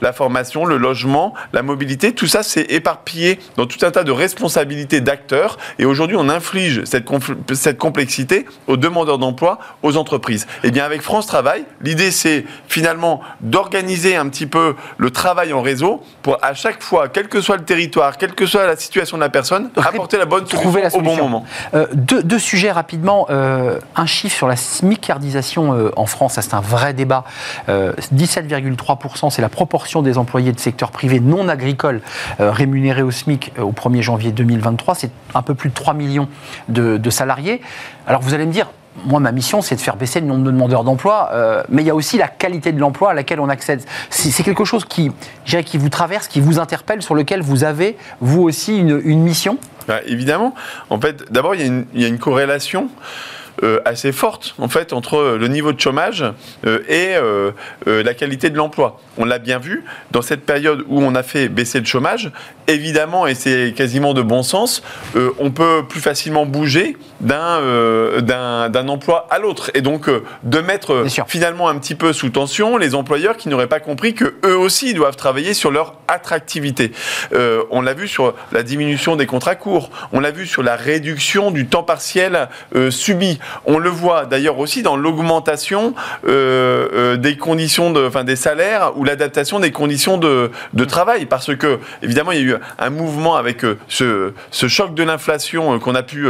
la 0.00 0.12
formation, 0.12 0.64
le 0.64 0.76
logement, 0.76 1.34
la 1.52 1.62
mobilité, 1.62 2.12
tout 2.12 2.26
ça 2.26 2.42
c'est 2.42 2.72
éparpillé 2.72 3.38
dans 3.56 3.66
tout 3.66 3.84
un 3.84 3.90
tas 3.90 4.04
de 4.04 4.12
responsabilités 4.12 5.00
d'acteurs 5.00 5.58
et 5.78 5.84
aujourd'hui 5.84 6.16
on 6.16 6.28
inflige 6.28 6.84
cette, 6.84 7.06
cette 7.54 7.78
complexité 7.78 8.46
aux 8.66 8.76
demandeurs 8.76 9.18
d'emploi, 9.18 9.58
aux 9.82 9.96
entreprises. 9.96 10.46
Et 10.64 10.68
eh 10.68 10.70
bien 10.70 10.84
avec 10.84 11.02
France 11.02 11.26
Travail, 11.26 11.64
l'idée 11.82 12.10
c'est 12.10 12.44
finalement 12.68 13.20
d'organiser 13.40 14.16
un 14.16 14.28
petit 14.28 14.46
peu 14.46 14.76
le 14.96 15.10
travail 15.10 15.52
en 15.52 15.62
réseau 15.62 16.02
pour 16.22 16.38
à 16.42 16.54
chaque 16.54 16.82
fois, 16.82 17.08
quel 17.08 17.28
que 17.28 17.40
soit 17.40 17.56
le 17.56 17.64
territoire, 17.64 18.16
quelle 18.16 18.34
que 18.34 18.46
soit 18.46 18.66
la 18.66 18.76
situation 18.76 19.16
de 19.16 19.22
la 19.22 19.28
personne, 19.28 19.70
apporter 19.76 20.18
la 20.18 20.24
bonne 20.24 20.46
solution, 20.46 20.98
au 20.98 21.02
bon 21.02 21.16
moment. 21.16 21.44
Euh, 21.74 21.86
deux, 21.92 22.38
sujets 22.38 22.70
rapidement. 22.70 23.26
Euh, 23.30 23.78
un 23.94 24.06
chiffre 24.06 24.36
sur 24.36 24.48
la 24.48 24.56
smicardisation 24.56 25.72
euh, 25.72 25.90
en 25.96 26.06
France, 26.06 26.38
c'est 26.40 26.54
un 26.54 26.60
vrai 26.60 26.94
débat. 26.94 27.24
17,3%, 27.68 29.30
c'est 29.30 29.42
la 29.42 29.48
proportion 29.48 30.02
des 30.02 30.18
employés 30.18 30.52
de 30.52 30.60
secteur 30.60 30.90
privé 30.90 31.20
non 31.20 31.48
agricole 31.48 32.00
rémunérés 32.38 33.02
au 33.02 33.10
SMIC 33.10 33.52
au 33.58 33.72
1er 33.72 34.02
janvier 34.02 34.32
2023. 34.32 34.94
C'est 34.94 35.10
un 35.34 35.42
peu 35.42 35.54
plus 35.54 35.70
de 35.70 35.74
3 35.74 35.94
millions 35.94 36.28
de, 36.68 36.96
de 36.96 37.10
salariés. 37.10 37.60
Alors 38.06 38.20
vous 38.20 38.34
allez 38.34 38.46
me 38.46 38.52
dire, 38.52 38.68
moi, 39.04 39.20
ma 39.20 39.32
mission, 39.32 39.62
c'est 39.62 39.76
de 39.76 39.80
faire 39.80 39.96
baisser 39.96 40.20
le 40.20 40.26
nombre 40.26 40.44
de 40.44 40.50
demandeurs 40.50 40.84
d'emploi, 40.84 41.30
euh, 41.32 41.62
mais 41.68 41.82
il 41.82 41.86
y 41.86 41.90
a 41.90 41.94
aussi 41.94 42.18
la 42.18 42.28
qualité 42.28 42.72
de 42.72 42.80
l'emploi 42.80 43.10
à 43.10 43.14
laquelle 43.14 43.40
on 43.40 43.48
accède. 43.48 43.82
C'est 44.10 44.42
quelque 44.42 44.64
chose 44.64 44.84
qui, 44.84 45.10
vous 45.74 45.88
traverse, 45.88 46.28
qui 46.28 46.40
vous 46.40 46.58
interpelle, 46.58 47.02
sur 47.02 47.14
lequel 47.14 47.42
vous 47.42 47.64
avez, 47.64 47.96
vous 48.20 48.42
aussi, 48.42 48.78
une, 48.78 49.20
mission? 49.20 49.58
Bah, 49.86 50.00
Évidemment. 50.06 50.54
En 50.90 51.00
fait, 51.00 51.30
d'abord, 51.30 51.54
il, 51.54 51.86
y 51.94 52.04
a 52.04 52.08
une 52.08 52.18
corrélation. 52.18 52.88
Euh, 53.62 53.80
assez 53.86 54.12
forte 54.12 54.54
entre 54.58 55.38
le 55.40 55.48
niveau 55.48 55.72
de 55.72 55.80
chômage 55.80 56.22
euh, 56.66 56.80
et 56.88 57.16
euh, 57.16 57.52
la 57.86 58.12
qualité 58.12 58.50
de 58.50 58.56
l'emploi. 58.58 59.00
On 59.16 59.24
l'a 59.24 59.38
bien 59.38 59.58
vu 59.58 59.82
dans 60.10 60.20
cette 60.20 60.44
période 60.44 60.84
où 60.88 61.00
on 61.00 61.14
a 61.14 61.22
fait 61.22 61.48
baisser 61.48 61.78
le 61.78 61.86
chômage. 61.86 62.30
Évidemment, 62.68 63.26
et 63.26 63.34
c'est 63.34 63.72
quasiment 63.76 64.14
de 64.14 64.22
bon 64.22 64.42
sens, 64.42 64.82
on 65.38 65.50
peut 65.50 65.84
plus 65.88 66.00
facilement 66.00 66.46
bouger 66.46 66.96
d'un 67.20 68.20
d'un 68.20 68.88
emploi 68.88 69.26
à 69.30 69.38
l'autre 69.38 69.70
et 69.74 69.80
donc 69.80 70.10
de 70.42 70.60
mettre 70.60 71.06
finalement 71.26 71.68
un 71.68 71.78
petit 71.78 71.94
peu 71.94 72.12
sous 72.12 72.30
tension 72.30 72.76
les 72.76 72.94
employeurs 72.94 73.36
qui 73.36 73.48
n'auraient 73.48 73.66
pas 73.66 73.80
compris 73.80 74.14
que 74.14 74.34
eux 74.44 74.56
aussi 74.56 74.94
doivent 74.94 75.16
travailler 75.16 75.54
sur 75.54 75.70
leur 75.70 75.94
attractivité. 76.08 76.92
on 77.32 77.80
l'a 77.80 77.94
vu 77.94 78.08
sur 78.08 78.34
la 78.52 78.62
diminution 78.62 79.16
des 79.16 79.26
contrats 79.26 79.54
courts, 79.54 79.90
on 80.12 80.20
l'a 80.20 80.30
vu 80.30 80.46
sur 80.46 80.62
la 80.62 80.76
réduction 80.76 81.50
du 81.50 81.66
temps 81.66 81.82
partiel 81.82 82.48
subi. 82.90 83.38
On 83.64 83.78
le 83.78 83.90
voit 83.90 84.26
d'ailleurs 84.26 84.58
aussi 84.58 84.82
dans 84.82 84.96
l'augmentation 84.96 85.94
euh, 86.28 86.88
euh, 86.92 87.16
des 87.16 87.36
conditions 87.36 87.90
de, 87.92 88.06
enfin 88.06 88.24
des 88.24 88.36
salaires 88.36 88.92
ou 88.96 89.04
l'adaptation 89.04 89.60
des 89.60 89.72
conditions 89.72 90.18
de, 90.18 90.50
travail, 90.86 91.26
parce 91.26 91.54
que 91.56 91.78
évidemment 92.02 92.32
il 92.32 92.38
y 92.38 92.42
a 92.42 92.54
eu 92.54 92.55
un 92.78 92.90
mouvement 92.90 93.36
avec 93.36 93.64
euh, 93.64 93.78
ce, 93.88 94.68
choc 94.68 94.94
de 94.94 95.02
l'inflation 95.02 95.78
qu'on 95.78 95.94
a 95.94 96.02
pu 96.02 96.26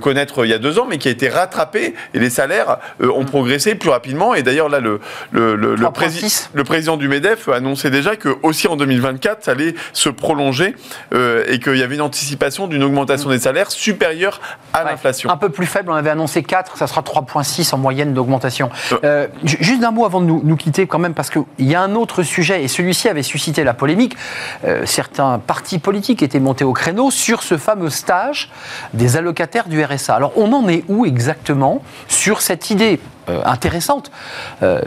connaître 0.00 0.44
il 0.44 0.50
y 0.50 0.54
a 0.54 0.58
deux 0.58 0.78
ans, 0.78 0.86
mais 0.88 0.98
qui 0.98 1.08
a 1.08 1.10
été 1.10 1.28
rattrapé 1.28 1.94
et 2.14 2.18
les 2.18 2.30
salaires 2.30 2.78
ont 3.00 3.24
progressé 3.24 3.74
plus 3.74 3.90
rapidement. 3.90 4.34
Et 4.34 4.42
d'ailleurs 4.42 4.68
là 4.68 4.80
le 4.80 5.00
le, 5.32 5.56
le, 5.56 5.74
le, 5.74 6.64
président 6.64 6.96
du 6.96 7.08
Medef 7.08 7.48
annonçait 7.48 7.90
déjà 7.90 8.16
que 8.16 8.36
aussi 8.42 8.68
en 8.68 8.76
2024 8.76 9.44
ça 9.44 9.52
allait 9.52 9.74
se 9.92 10.08
prolonger 10.08 10.74
et 11.12 11.58
qu'il 11.58 11.76
y 11.76 11.82
avait 11.82 11.96
une 11.96 12.02
anticipation 12.02 12.68
d'une 12.68 12.82
augmentation 12.82 13.30
des 13.30 13.40
salaires 13.40 13.70
supérieure 13.70 14.40
à 14.72 14.84
l'inflation. 14.84 15.30
Un 15.30 15.36
peu 15.36 15.48
plus 15.48 15.66
faible, 15.66 15.90
on 15.90 15.94
avait 15.94 16.10
annoncé 16.10 16.42
ça 16.74 16.86
sera 16.86 17.00
3,6 17.00 17.74
en 17.74 17.78
moyenne 17.78 18.14
d'augmentation. 18.14 18.70
Euh. 18.92 18.98
Euh, 19.04 19.26
juste 19.44 19.82
un 19.84 19.90
mot 19.90 20.04
avant 20.04 20.20
de 20.20 20.26
nous, 20.26 20.56
quitter 20.56 20.86
quand 20.86 20.98
même, 20.98 21.14
parce 21.14 21.30
qu'il 21.30 21.44
y 21.58 21.74
a 21.74 21.82
un 21.82 21.94
autre 21.94 22.22
sujet, 22.22 22.62
et 22.62 22.68
celui-ci 22.68 23.08
avait 23.08 23.22
suscité 23.22 23.64
la 23.64 23.74
polémique. 23.74 24.16
Euh, 24.64 24.86
certains 24.86 25.38
partis 25.38 25.61
politiques 25.78 26.22
étaient 26.22 26.40
montés 26.40 26.64
au 26.64 26.72
créneau 26.72 27.10
sur 27.10 27.42
ce 27.42 27.56
fameux 27.56 27.90
stage 27.90 28.50
des 28.94 29.16
allocataires 29.16 29.68
du 29.68 29.82
RSA. 29.82 30.14
Alors 30.14 30.32
on 30.36 30.52
en 30.52 30.68
est 30.68 30.84
où 30.88 31.06
exactement 31.06 31.82
sur 32.08 32.40
cette 32.40 32.70
idée? 32.70 33.00
Intéressante 33.44 34.10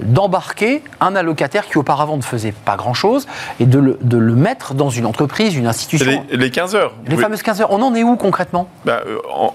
d'embarquer 0.01 0.83
un 1.01 1.15
allocataire 1.15 1.67
qui 1.67 1.77
auparavant 1.77 2.17
ne 2.17 2.21
faisait 2.21 2.51
pas 2.51 2.75
grand-chose 2.75 3.27
et 3.59 3.65
de 3.65 3.79
le, 3.79 4.35
mettre 4.35 4.73
dans 4.73 4.89
une 4.89 5.05
entreprise, 5.05 5.55
une 5.55 5.67
institution. 5.67 6.25
Les, 6.29 6.49
15 6.49 6.75
heures. 6.75 6.93
Les 7.07 7.17
fameuses 7.17 7.41
15 7.41 7.61
heures. 7.61 7.71
On 7.71 7.81
en 7.81 7.95
est 7.95 8.03
où 8.03 8.15
concrètement? 8.15 8.69
Bah, 8.85 9.01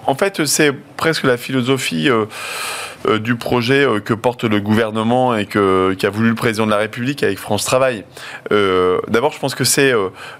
en, 0.06 0.14
fait, 0.14 0.44
c'est 0.44 0.72
presque 0.96 1.24
la 1.24 1.36
philosophie 1.36 2.08
euh, 2.08 2.26
euh, 3.08 3.18
du 3.18 3.36
projet 3.36 3.84
euh, 3.84 4.00
que 4.00 4.14
porte 4.14 4.44
le 4.44 4.60
gouvernement 4.60 5.34
et 5.36 5.46
que, 5.46 5.94
qu'a 5.98 6.10
voulu 6.10 6.30
le 6.30 6.34
président 6.34 6.66
de 6.66 6.70
la 6.70 6.76
République 6.76 7.22
avec 7.22 7.38
France 7.38 7.64
Travail. 7.64 8.04
d'abord, 8.50 9.32
je 9.32 9.38
pense 9.38 9.54
que 9.54 9.64
c'est 9.64 9.92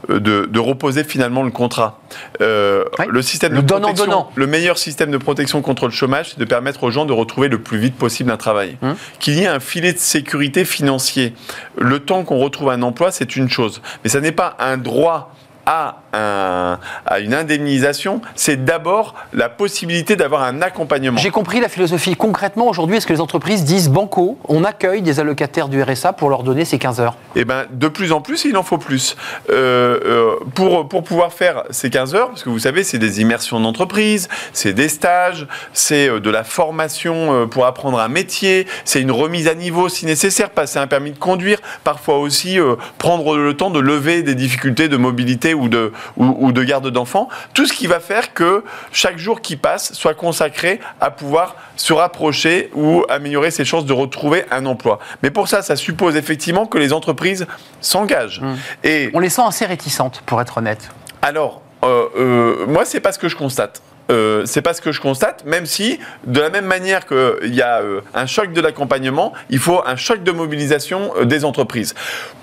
de, 0.09 0.59
reposer 0.59 1.05
finalement 1.05 1.43
le 1.43 1.51
contrat. 1.51 2.01
Le 2.39 3.23
système 3.23 3.55
de 3.55 3.61
protection, 3.61 4.27
le 4.35 4.47
meilleur 4.47 4.79
système 4.79 5.11
de 5.11 5.19
protection 5.19 5.63
contre 5.63 5.87
le 5.87 5.93
chômage, 5.93 6.31
c'est 6.31 6.39
de 6.39 6.45
permettre 6.45 6.85
aux 6.85 6.91
gens 6.91 7.05
de 7.05 7.13
retrouver 7.13 7.49
le 7.49 7.61
plus 7.61 7.79
vite 7.79 7.97
possible 7.97 8.30
un 8.31 8.37
travail. 8.37 8.77
Hum. 8.83 8.97
Qu'il 9.19 9.35
y 9.35 9.43
ait 9.43 9.47
un 9.47 9.61
filet 9.61 9.93
de 9.93 9.99
sécurité 9.99 10.65
financier. 10.65 11.35
Le 11.79 12.01
temps 12.01 12.25
qu'on 12.25 12.39
retrouve 12.39 12.71
un 12.71 12.83
emploi, 12.83 13.11
c'est 13.11 13.37
une 13.37 13.49
chose, 13.49 13.83
mais 14.03 14.11
ça 14.11 14.21
n'est 14.21 14.33
pas 14.33 14.57
un 14.59 14.77
droit 14.77 15.35
à, 15.67 16.03
une 16.13 17.35
indemnisation, 17.35 18.21
c'est 18.35 18.65
d'abord 18.65 19.15
la 19.33 19.49
possibilité 19.49 20.17
d'avoir 20.17 20.43
un 20.43 20.63
accompagnement. 20.63 21.19
J'ai 21.19 21.31
compris 21.31 21.61
la 21.61 21.69
philosophie. 21.69 22.17
Concrètement, 22.17 22.69
aujourd'hui, 22.69 22.97
est-ce 22.97 23.07
que 23.07 23.13
les 23.13 23.21
entreprises 23.21 23.65
disent 23.65 23.89
banco, 23.89 24.39
on 24.49 24.65
accueille 24.65 25.03
des 25.03 25.21
allocataires 25.21 25.69
du 25.69 25.83
RSA 25.83 26.13
pour 26.13 26.31
leur 26.31 26.43
donner 26.43 26.65
ces 26.65 26.79
15 26.79 27.01
heures? 27.01 27.17
Eh 27.37 27.45
bien, 27.45 27.67
de 27.71 27.89
plus 27.89 28.13
en 28.13 28.21
plus, 28.21 28.45
il 28.45 28.57
en 28.57 28.63
faut 28.63 28.79
plus. 28.79 29.17
Euh, 29.51 29.99
euh, 30.05 30.37
pour, 30.55 30.89
pour 30.89 31.05
pouvoir 31.05 31.33
faire 31.33 31.65
ces 31.71 31.91
15 31.91 32.15
heures, 32.15 32.29
parce 32.29 32.43
que 32.43 32.51
vous 32.51 32.61
savez, 32.61 32.85
c'est 32.85 32.99
des 32.99 33.21
immersions 33.21 33.61
d'entreprise, 33.61 34.29
c'est 34.53 34.73
des 34.73 34.89
stages, 34.89 35.47
c'est 35.73 36.09
euh, 36.09 36.21
de 36.21 36.31
la 36.31 36.45
formation 36.45 37.49
pour 37.49 37.67
apprendre 37.67 37.99
un 37.99 38.09
métier, 38.09 38.67
c'est 38.85 39.01
une 39.01 39.11
remise 39.11 39.49
à 39.49 39.55
niveau 39.55 39.89
si 39.89 40.07
nécessaire, 40.07 40.51
passer 40.51 40.79
un 40.79 40.87
permis 40.87 41.13
de 41.13 41.19
conduire, 41.19 41.59
parfois 41.85 42.19
aussi 42.19 42.59
prendre 42.99 43.37
le 43.37 43.55
temps 43.55 43.71
de 43.71 43.81
lever 43.81 44.23
des 44.23 44.35
difficultés 44.35 44.89
de 44.89 44.97
mobilité 44.97 45.55
ou 45.55 45.69
de, 45.69 45.93
ou, 46.17 46.53
de 46.53 46.63
garde 46.63 46.89
d'enfants, 46.91 47.29
tout 47.55 47.67
ce 47.67 47.73
qui 47.73 47.87
va 47.87 48.01
faire 48.01 48.35
que 48.35 48.65
chaque 48.93 49.19
jour 49.19 49.41
qui 49.41 49.57
passe 49.57 49.93
soit 49.93 50.15
consacré 50.15 50.81
à 51.01 51.11
pouvoir 51.11 51.57
se 51.77 51.93
rapprocher 51.93 52.71
ou 52.75 53.05
améliorer 53.09 53.51
ses 53.51 53.65
chances 53.65 53.85
de 53.85 53.93
retrouver 53.93 54.45
un 54.51 54.67
emploi. 54.67 54.99
Mais 55.23 55.31
pour 55.31 55.49
ça, 55.49 55.63
ça 55.63 55.77
suppose 55.77 56.17
effectivement 56.17 56.67
que 56.67 56.79
les 56.79 56.93
entreprises 56.93 57.47
s'engagent. 57.81 58.41
Mmh. 58.41 58.55
Et 58.85 59.11
on 59.15 59.21
les 59.21 59.31
sent 59.31 59.43
assez 59.47 59.67
réticentes, 59.67 60.23
pour 60.27 60.41
être 60.41 60.59
honnête. 60.59 60.91
Alors, 61.23 61.63
euh, 61.85 62.07
euh, 62.17 62.67
moi, 62.67 62.85
c'est 62.85 63.01
pas 63.01 63.13
ce 63.13 63.19
que 63.19 63.29
je 63.29 63.37
constate. 63.37 63.83
Euh, 64.11 64.45
c'est 64.45 64.63
pas 64.63 64.75
ce 64.75 64.81
que 64.81 64.93
je 64.93 65.01
constate, 65.01 65.45
même 65.45 65.67
si, 65.67 66.01
de 66.27 66.41
la 66.41 66.51
même 66.51 66.67
manière 66.67 67.07
qu'il 67.07 67.55
y 67.55 67.63
a 67.63 67.81
euh, 67.81 68.01
un 68.13 68.27
choc 68.27 68.53
de 68.53 68.61
l'accompagnement, 68.61 69.33
il 69.51 69.59
faut 69.59 69.81
un 69.87 69.97
choc 69.97 70.23
de 70.23 70.33
mobilisation 70.33 71.13
euh, 71.17 71.25
des 71.25 71.45
entreprises. 71.45 71.95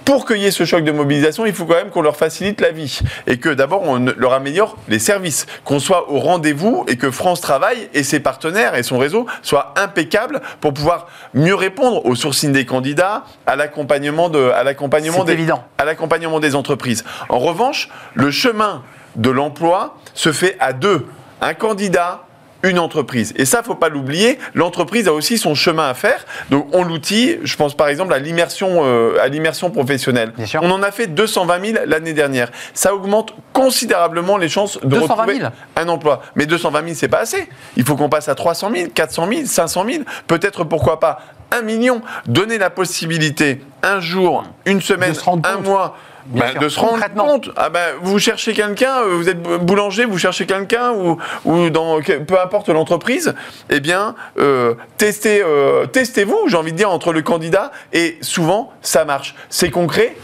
Pour 0.05 0.25
qu'il 0.25 0.37
y 0.37 0.45
ait 0.45 0.51
ce 0.51 0.63
choc 0.63 0.85
de 0.85 0.91
mobilisation, 0.91 1.45
il 1.45 1.53
faut 1.53 1.65
quand 1.65 1.75
même 1.75 1.89
qu'on 1.89 2.01
leur 2.01 2.15
facilite 2.15 2.61
la 2.61 2.71
vie 2.71 2.99
et 3.27 3.37
que 3.37 3.49
d'abord 3.49 3.83
on 3.83 3.99
leur 4.17 4.31
améliore 4.31 4.77
les 4.87 4.99
services, 4.99 5.45
qu'on 5.65 5.79
soit 5.79 6.09
au 6.09 6.19
rendez-vous 6.19 6.85
et 6.87 6.95
que 6.95 7.11
France 7.11 7.41
Travail 7.41 7.89
et 7.93 8.03
ses 8.03 8.21
partenaires 8.21 8.75
et 8.75 8.83
son 8.83 8.97
réseau 8.97 9.25
soient 9.41 9.73
impeccables 9.75 10.41
pour 10.61 10.73
pouvoir 10.73 11.07
mieux 11.33 11.55
répondre 11.55 12.05
au 12.05 12.15
sourcing 12.15 12.53
des 12.53 12.65
candidats, 12.65 13.25
à 13.45 13.57
l'accompagnement 13.57 14.29
de, 14.29 14.49
à 14.51 14.63
l'accompagnement 14.63 15.25
des, 15.25 15.37
à 15.77 15.83
l'accompagnement 15.83 16.39
des 16.39 16.55
entreprises. 16.55 17.03
En 17.27 17.39
revanche, 17.39 17.89
le 18.13 18.31
chemin 18.31 18.83
de 19.17 19.29
l'emploi 19.29 19.97
se 20.13 20.31
fait 20.31 20.55
à 20.61 20.71
deux 20.71 21.05
un 21.41 21.53
candidat, 21.53 22.23
une 22.63 22.79
entreprise. 22.79 23.33
Et 23.37 23.45
ça, 23.45 23.61
faut 23.63 23.75
pas 23.75 23.89
l'oublier, 23.89 24.39
l'entreprise 24.53 25.07
a 25.07 25.13
aussi 25.13 25.37
son 25.37 25.55
chemin 25.55 25.87
à 25.89 25.93
faire. 25.93 26.25
Donc 26.49 26.67
on 26.73 26.83
l'outil, 26.83 27.37
je 27.43 27.55
pense 27.55 27.75
par 27.75 27.87
exemple 27.87 28.13
à 28.13 28.19
l'immersion 28.19 28.83
euh, 28.83 29.17
à 29.21 29.27
l'immersion 29.27 29.69
professionnelle. 29.69 30.33
On 30.61 30.71
en 30.71 30.81
a 30.81 30.91
fait 30.91 31.07
220 31.07 31.65
000 31.65 31.85
l'année 31.85 32.13
dernière. 32.13 32.49
Ça 32.73 32.95
augmente 32.95 33.35
considérablement 33.53 34.37
les 34.37 34.49
chances 34.49 34.79
de 34.81 34.97
retrouver 34.97 35.39
un 35.75 35.87
emploi. 35.87 36.21
Mais 36.35 36.45
220 36.45 36.83
000, 36.83 36.93
c'est 36.95 37.07
pas 37.07 37.19
assez. 37.19 37.47
Il 37.75 37.83
faut 37.85 37.95
qu'on 37.95 38.09
passe 38.09 38.27
à 38.27 38.35
300 38.35 38.71
000, 38.75 38.89
400 38.93 39.27
000, 39.29 39.41
500 39.45 39.85
000, 39.89 40.03
peut-être 40.25 40.63
pourquoi 40.63 40.99
pas 40.99 41.19
un 41.51 41.61
million. 41.61 42.01
Donner 42.25 42.57
la 42.57 42.69
possibilité 42.69 43.61
un 43.83 43.99
jour, 43.99 44.43
une 44.65 44.81
semaine, 44.81 45.13
un 45.43 45.57
mois 45.57 45.95
bah, 46.27 46.53
de 46.59 46.69
se 46.69 46.79
rendre 46.79 47.03
compte. 47.15 47.49
Ah 47.55 47.69
ben, 47.69 47.95
vous 48.01 48.19
cherchez 48.19 48.53
quelqu'un, 48.53 49.01
euh, 49.01 49.15
vous 49.15 49.29
êtes 49.29 49.41
boulanger, 49.41 50.05
vous 50.05 50.17
cherchez 50.17 50.45
quelqu'un 50.45 50.91
ou, 50.91 51.17
ou 51.45 51.69
dans 51.69 51.99
peu 52.01 52.39
importe 52.39 52.69
l'entreprise, 52.69 53.33
eh 53.69 53.79
bien, 53.79 54.15
euh, 54.39 54.75
testez, 54.97 55.41
euh, 55.41 55.85
testez-vous, 55.85 56.47
j'ai 56.47 56.57
envie 56.57 56.71
de 56.71 56.77
dire, 56.77 56.91
entre 56.91 57.13
le 57.13 57.21
candidat 57.21 57.71
et 57.93 58.17
souvent 58.21 58.71
ça 58.81 59.05
marche. 59.05 59.35
C'est 59.49 59.71
concret, 59.71 60.15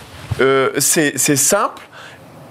c'est 0.80 1.36
simple 1.36 1.82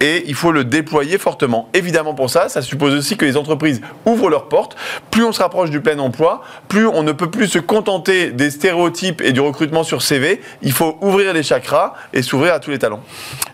et 0.03 0.25
il 0.27 0.35
faut 0.35 0.51
le 0.51 0.65
déployer 0.65 1.17
fortement. 1.17 1.69
Évidemment 1.73 2.13
pour 2.13 2.29
ça, 2.29 2.49
ça 2.49 2.61
suppose 2.61 2.93
aussi 2.93 3.15
que 3.15 3.23
les 3.23 3.37
entreprises 3.37 3.79
ouvrent 4.05 4.29
leurs 4.29 4.49
portes. 4.49 4.75
Plus 5.11 5.23
on 5.23 5.31
se 5.31 5.41
rapproche 5.41 5.69
du 5.69 5.79
plein 5.79 5.97
emploi, 5.97 6.41
plus 6.67 6.85
on 6.85 7.03
ne 7.03 7.13
peut 7.13 7.31
plus 7.31 7.47
se 7.47 7.57
contenter 7.57 8.31
des 8.31 8.51
stéréotypes 8.51 9.21
et 9.21 9.31
du 9.31 9.39
recrutement 9.39 9.85
sur 9.85 10.01
CV. 10.01 10.41
Il 10.61 10.73
faut 10.73 10.97
ouvrir 10.99 11.31
les 11.31 11.41
chakras 11.41 11.93
et 12.11 12.21
s'ouvrir 12.21 12.53
à 12.53 12.59
tous 12.59 12.69
les 12.69 12.79
talents. 12.79 12.99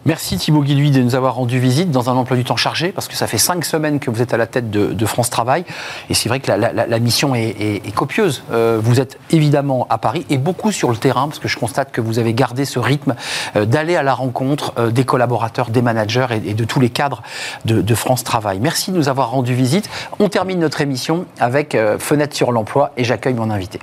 Merci 0.06 0.38
Thibaut 0.38 0.64
Guilhuy 0.64 0.90
de 0.90 1.02
nous 1.04 1.14
avoir 1.14 1.36
rendu 1.36 1.60
visite 1.60 1.92
dans 1.92 2.10
un 2.10 2.14
emploi 2.14 2.36
du 2.36 2.44
temps 2.44 2.56
chargé, 2.56 2.92
parce 2.92 3.08
que 3.08 3.16
ça 3.16 3.28
fait 3.28 3.38
cinq 3.38 3.64
semaines 3.64 4.00
que 4.00 4.10
vous 4.10 4.24
êtes 4.24 4.34
à 4.34 4.38
la 4.38 4.48
tête 4.48 4.72
de, 4.72 5.06
France 5.06 5.30
Travail. 5.30 5.66
Et 6.10 6.16
c'est 6.16 6.30
vrai 6.30 6.40
que 6.40 6.52
la, 6.52 7.00
mission 7.00 7.36
est, 7.36 7.94
copieuse. 7.94 8.44
Euh, 8.52 8.80
vous 8.82 9.00
êtes 9.00 9.20
évidemment 9.30 9.86
à 9.90 10.00
Paris 10.00 10.26
et 10.30 10.38
beaucoup 10.38 10.72
sur 10.72 10.90
le 10.90 10.98
terrain, 10.98 11.28
parce 11.28 11.38
que 11.38 11.48
je 11.48 11.58
constate 11.58 11.92
que 11.92 12.02
vous 12.02 12.18
avez 12.18 12.34
gardé 12.34 12.66
ce 12.66 12.80
rythme 12.80 13.16
euh, 13.56 13.66
d'aller 13.66 13.96
à 13.96 14.04
la 14.04 14.14
rencontre 14.14 14.74
euh, 14.80 14.90
des 14.90 15.04
collaborateurs, 15.04 15.70
des 15.70 15.82
managers 15.82 16.38
et, 16.45 16.54
de 16.54 16.63
tous 16.63 16.80
les 16.80 16.89
cadres 16.89 17.21
de, 17.65 17.95
France 17.95 18.23
Travail. 18.23 18.60
Merci 18.62 18.91
de 18.91 18.97
nous 18.97 19.10
avoir 19.10 19.32
rendu 19.32 19.54
visite. 19.54 19.89
On 20.19 20.30
termine 20.30 20.60
notre 20.60 20.82
émission 20.82 21.25
avec 21.39 21.75
euh, 21.75 21.99
Fenêtre 21.99 22.36
sur 22.36 22.52
l'emploi 22.52 22.91
et 22.97 23.04
j'accueille 23.04 23.34
mon 23.34 23.49
invité. 23.49 23.80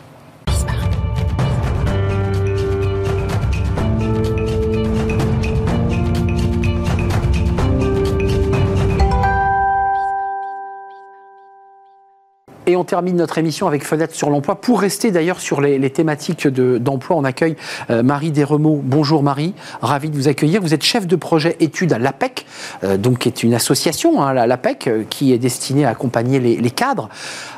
On 12.77 12.85
termine 12.85 13.17
notre 13.17 13.39
émission 13.39 13.67
avec 13.67 13.85
Fenêtre 13.85 14.15
sur 14.15 14.29
l'emploi. 14.29 14.61
Pour 14.61 14.81
rester 14.81 15.11
d'ailleurs 15.11 15.41
sur 15.41 15.61
les, 15.61 15.91
thématiques 15.91 16.47
d'emploi, 16.47 17.17
on 17.17 17.25
accueille 17.25 17.57
euh, 17.91 18.03
Marie 18.03 18.31
Desremeaux. 18.31 18.83
Bonjour 18.85 19.23
Marie, 19.23 19.55
ravi 19.81 20.11
de 20.11 20.17
vous 20.17 20.29
accueillir. 20.29 20.61
Vous 20.61 20.75
êtes 20.75 20.83
chef 20.83 21.07
de 21.07 21.17
projet 21.17 21.57
études 21.61 21.95
à 21.95 21.99
l'APEC, 21.99 22.45
euh, 22.85 22.99
donc 22.99 23.21
qui 23.21 23.29
est 23.29 23.43
une 23.43 23.55
association, 23.55 24.23
hein, 24.23 24.47
l'APEC, 24.47 24.89
euh, 24.89 25.05
qui 25.09 25.33
est 25.33 25.39
destinée 25.39 25.87
à 25.87 25.91
accompagner 25.91 26.39
les, 26.39 26.57
les 26.57 26.71
cadres, 26.71 27.09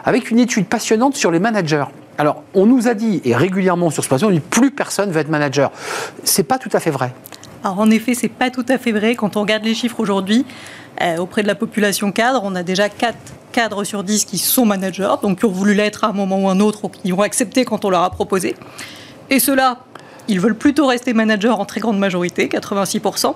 avec 0.05 0.31
une 0.31 0.39
étude 0.39 0.67
passionnante 0.67 1.17
sur 1.17 1.33
les 1.33 1.41
managers. 1.41 1.87
Alors, 2.17 2.45
on 2.55 2.67
nous 2.67 2.87
a 2.87 2.95
dit, 2.95 3.21
et 3.25 3.35
régulièrement 3.35 3.91
sur 3.91 4.05
ce 4.05 4.09
plateau, 4.09 4.27
on 4.27 4.31
dit 4.31 4.41
plus 4.41 4.71
personne 4.71 5.11
veut 5.11 5.21
être 5.21 5.31
manager. 5.31 5.73
C'est 6.23 6.45
pas 6.45 6.59
tout 6.59 6.71
à 6.73 6.81
fait 6.81 6.91
vrai. 6.91 7.13
Alors, 7.65 7.81
en 7.81 7.91
effet, 7.91 8.15
c'est 8.15 8.29
pas 8.29 8.51
tout 8.51 8.67
à 8.69 8.79
fait 8.79 8.93
vrai. 8.93 9.17
Quand 9.17 9.37
on 9.37 9.41
regarde 9.41 9.65
les 9.65 9.75
chiffres 9.75 9.99
aujourd'hui, 9.99 10.47
auprès 11.19 11.43
de 11.43 11.47
la 11.47 11.55
population 11.55 12.11
cadre, 12.11 12.41
on 12.45 12.57
a 12.57 12.65
déjà 12.65 12.89
4 12.89 13.17
cadres 13.59 13.83
sur 13.83 14.05
10 14.05 14.25
qui 14.25 14.39
sont 14.39 14.65
managers, 14.65 15.15
donc 15.21 15.41
qui 15.41 15.45
ont 15.45 15.51
voulu 15.51 15.75
l'être 15.75 16.05
à 16.05 16.11
un 16.11 16.13
moment 16.13 16.39
ou 16.45 16.49
un 16.49 16.61
autre, 16.61 16.85
ou 16.85 16.89
qui 16.89 17.13
ont 17.13 17.23
accepté 17.23 17.65
quand 17.65 17.85
on 17.85 17.91
leur 17.91 18.05
a 18.05 18.11
proposé. 18.11 18.55
Et 19.31 19.41
ceux-là, 19.41 19.79
ils 20.29 20.39
veulent 20.39 20.55
plutôt 20.55 20.87
rester 20.87 21.13
managers 21.13 21.49
en 21.49 21.65
très 21.65 21.81
grande 21.81 21.99
majorité, 21.99 22.47
86%. 22.47 23.35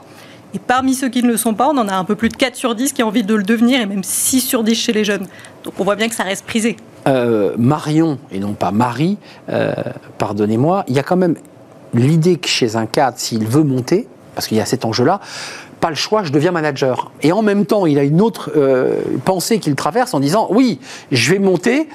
Et 0.54 0.60
parmi 0.60 0.94
ceux 0.94 1.08
qui 1.08 1.24
ne 1.24 1.28
le 1.28 1.36
sont 1.36 1.54
pas, 1.54 1.68
on 1.68 1.76
en 1.76 1.88
a 1.88 1.94
un 1.96 2.04
peu 2.04 2.14
plus 2.14 2.28
de 2.28 2.36
4 2.36 2.54
sur 2.54 2.76
10 2.76 2.92
qui 2.92 3.02
ont 3.02 3.08
envie 3.08 3.24
de 3.24 3.34
le 3.34 3.42
devenir, 3.42 3.80
et 3.80 3.86
même 3.86 4.04
6 4.04 4.42
sur 4.42 4.62
10 4.62 4.76
chez 4.76 4.92
les 4.92 5.04
jeunes. 5.04 5.26
Donc 5.64 5.74
on 5.80 5.82
voit 5.82 5.96
bien 5.96 6.08
que 6.08 6.14
ça 6.14 6.22
reste 6.22 6.46
prisé. 6.46 6.76
Euh, 7.08 7.56
Marion, 7.58 8.20
et 8.30 8.38
non 8.38 8.52
pas 8.52 8.70
Marie, 8.70 9.18
euh, 9.48 9.72
pardonnez-moi, 10.18 10.84
il 10.86 10.94
y 10.94 11.00
a 11.00 11.02
quand 11.02 11.16
même 11.16 11.34
l'idée 11.94 12.36
que 12.36 12.48
chez 12.48 12.76
un 12.76 12.86
cadre, 12.86 13.18
s'il 13.18 13.44
veut 13.44 13.64
monter, 13.64 14.06
parce 14.36 14.46
qu'il 14.46 14.56
y 14.56 14.60
a 14.60 14.66
cet 14.66 14.84
enjeu-là, 14.84 15.20
pas 15.82 15.90
le 15.90 15.96
choix, 15.96 16.22
je 16.22 16.30
deviens 16.30 16.52
manager. 16.52 17.10
Et 17.22 17.32
en 17.32 17.42
même 17.42 17.66
temps, 17.66 17.86
il 17.86 17.98
a 17.98 18.04
une 18.04 18.20
autre 18.20 18.52
euh, 18.56 19.00
pensée 19.24 19.58
qu'il 19.58 19.74
traverse 19.74 20.14
en 20.14 20.20
disant 20.20 20.46
oui, 20.50 20.78
je 21.10 21.32
vais 21.32 21.40
monter, 21.40 21.88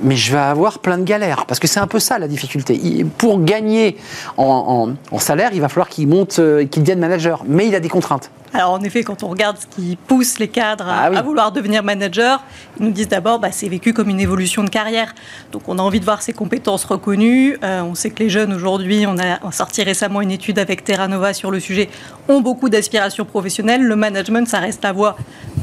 mais 0.00 0.14
je 0.14 0.30
vais 0.30 0.38
avoir 0.38 0.78
plein 0.78 0.98
de 0.98 1.02
galères. 1.02 1.44
Parce 1.46 1.58
que 1.58 1.66
c'est 1.66 1.80
un 1.80 1.88
peu 1.88 1.98
ça 1.98 2.20
la 2.20 2.28
difficulté. 2.28 3.04
pour 3.18 3.42
gagner 3.42 3.96
en, 4.36 4.94
salaire, 5.18 5.50
il 5.52 5.60
va 5.60 5.68
falloir 5.68 5.88
qu'il 5.88 6.06
monte, 6.06 6.38
euh, 6.38 6.64
qu'il 6.64 6.82
devienne 6.82 7.00
manager. 7.00 7.42
Mais 7.44 7.66
il 7.66 7.74
a 7.74 7.80
des 7.80 7.88
contraintes. 7.88 8.30
Alors 8.54 8.70
en 8.70 8.80
effet, 8.82 9.02
quand 9.02 9.24
on 9.24 9.28
regarde 9.28 9.56
ce 9.58 9.66
qui 9.66 9.96
pousse 9.96 10.38
les 10.38 10.46
cadres 10.46 10.88
à, 10.88 11.10
ah 11.12 11.22
vouloir 11.22 11.50
devenir 11.50 11.82
manager, 11.82 12.42
ils 12.78 12.86
nous 12.86 12.92
disent 12.92 13.08
d'abord 13.08 13.40
bah, 13.40 13.48
c'est 13.50 13.68
vécu 13.68 13.92
comme 13.92 14.08
une 14.08 14.20
évolution 14.20 14.62
de 14.62 14.70
carrière. 14.70 15.12
Donc 15.50 15.62
on 15.68 15.78
a 15.78 15.82
envie 15.82 15.98
de 15.98 16.04
voir 16.04 16.22
ses 16.22 16.32
compétences 16.32 16.84
reconnues. 16.84 17.58
Euh, 17.64 17.82
on 17.82 17.96
sait 17.96 18.10
que 18.10 18.22
les 18.22 18.30
jeunes 18.30 18.52
aujourd'hui, 18.52 19.06
on 19.08 19.18
a 19.18 19.50
sorti 19.50 19.82
récemment 19.82 20.20
une 20.20 20.30
étude 20.30 20.60
avec 20.60 20.84
Terra 20.84 21.08
Nova 21.08 21.34
sur 21.34 21.50
le 21.50 21.58
sujet, 21.58 21.88
ont 22.28 22.40
beaucoup 22.40 22.68
d'aspirations 22.68 23.24
professionnelles. 23.24 23.82
Le 23.82 23.96
management, 23.96 24.46
ça 24.46 24.60
reste 24.60 24.84
la 24.84 24.92
voie 24.92 25.16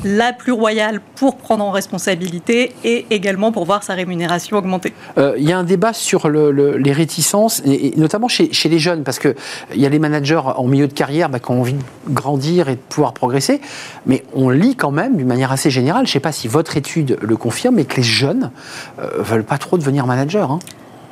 la 0.03 0.33
plus 0.33 0.51
royale 0.51 0.99
pour 1.15 1.37
prendre 1.37 1.63
en 1.63 1.71
responsabilité 1.71 2.73
et 2.83 3.05
également 3.09 3.51
pour 3.51 3.65
voir 3.65 3.83
sa 3.83 3.93
rémunération 3.93 4.57
augmenter. 4.57 4.93
Euh, 5.17 5.35
il 5.37 5.47
y 5.47 5.53
a 5.53 5.57
un 5.57 5.63
débat 5.63 5.93
sur 5.93 6.29
les 6.29 6.91
réticences, 6.91 7.61
et, 7.65 7.93
notamment 7.97 8.27
chez, 8.27 8.49
les 8.65 8.79
jeunes, 8.79 9.03
parce 9.03 9.19
qu'il 9.19 9.35
y 9.75 9.85
a 9.85 9.89
les 9.89 9.99
managers 9.99 10.41
en 10.43 10.65
milieu 10.65 10.87
de 10.87 10.93
carrière 10.93 11.29
bah, 11.29 11.39
qui 11.39 11.51
ont 11.51 11.61
envie 11.61 11.73
de 11.73 11.83
grandir 12.09 12.69
et 12.69 12.79
pouvoir 12.89 13.13
progresser. 13.13 13.61
Mais 14.05 14.23
on 14.33 14.49
lit 14.49 14.75
quand 14.75 14.91
même, 14.91 15.17
d'une 15.17 15.27
manière 15.27 15.51
assez 15.51 15.69
générale, 15.69 16.05
je 16.05 16.11
ne 16.11 16.13
sais 16.13 16.19
pas 16.19 16.31
si 16.31 16.47
votre 16.47 16.77
étude 16.77 17.17
le 17.21 17.37
confirme, 17.37 17.75
mais 17.75 17.85
que 17.85 17.97
les 17.97 18.03
jeunes 18.03 18.51
ne 18.97 19.03
euh, 19.03 19.21
veulent 19.21 19.43
pas 19.43 19.57
trop 19.57 19.77
devenir 19.77 20.05
manager. 20.07 20.51
Hein. 20.51 20.59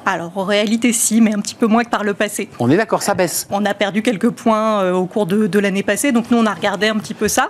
Alors 0.05 0.31
en 0.35 0.43
réalité 0.43 0.91
si, 0.93 1.21
mais 1.21 1.33
un 1.33 1.39
petit 1.39 1.55
peu 1.55 1.67
moins 1.67 1.83
que 1.83 1.89
par 1.89 2.03
le 2.03 2.13
passé. 2.13 2.49
On 2.59 2.69
est 2.71 2.77
d'accord, 2.77 3.03
ça 3.03 3.13
baisse. 3.13 3.47
On 3.51 3.65
a 3.65 3.73
perdu 3.73 4.01
quelques 4.01 4.29
points 4.29 4.81
euh, 4.81 4.93
au 4.93 5.05
cours 5.05 5.25
de, 5.25 5.59
l'année 5.59 5.83
passée, 5.83 6.11
donc 6.11 6.31
nous 6.31 6.37
on 6.37 6.45
a 6.45 6.53
regardé 6.53 6.87
un 6.87 6.95
petit 6.95 7.13
peu 7.13 7.27
ça. 7.27 7.49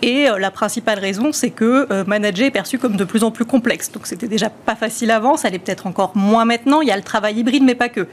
Et 0.00 0.28
euh, 0.28 0.38
la 0.38 0.52
principale 0.52 1.00
raison, 1.00 1.32
c'est 1.32 1.50
que 1.50 2.04
manager 2.04 2.46
est 2.46 2.50
perçu 2.52 2.78
comme 2.78 2.96
de 2.96 3.04
plus 3.04 3.24
en 3.24 3.30
plus 3.30 3.44
complexe. 3.44 3.90
Donc 3.90 4.06
c'était 4.06 4.28
déjà 4.28 4.48
pas 4.48 4.76
facile 4.76 5.10
avant, 5.10 5.36
ça 5.36 5.50
l'est 5.50 5.58
peut-être 5.58 5.86
encore 5.86 6.12
moins 6.14 6.44
maintenant. 6.44 6.80
Il 6.80 6.88
y 6.88 6.92
a 6.92 6.96
le 6.96 7.02
travail 7.02 7.38
hybride, 7.40 7.64
mais 7.64 7.74
pas 7.74 7.88
que. 7.88 8.06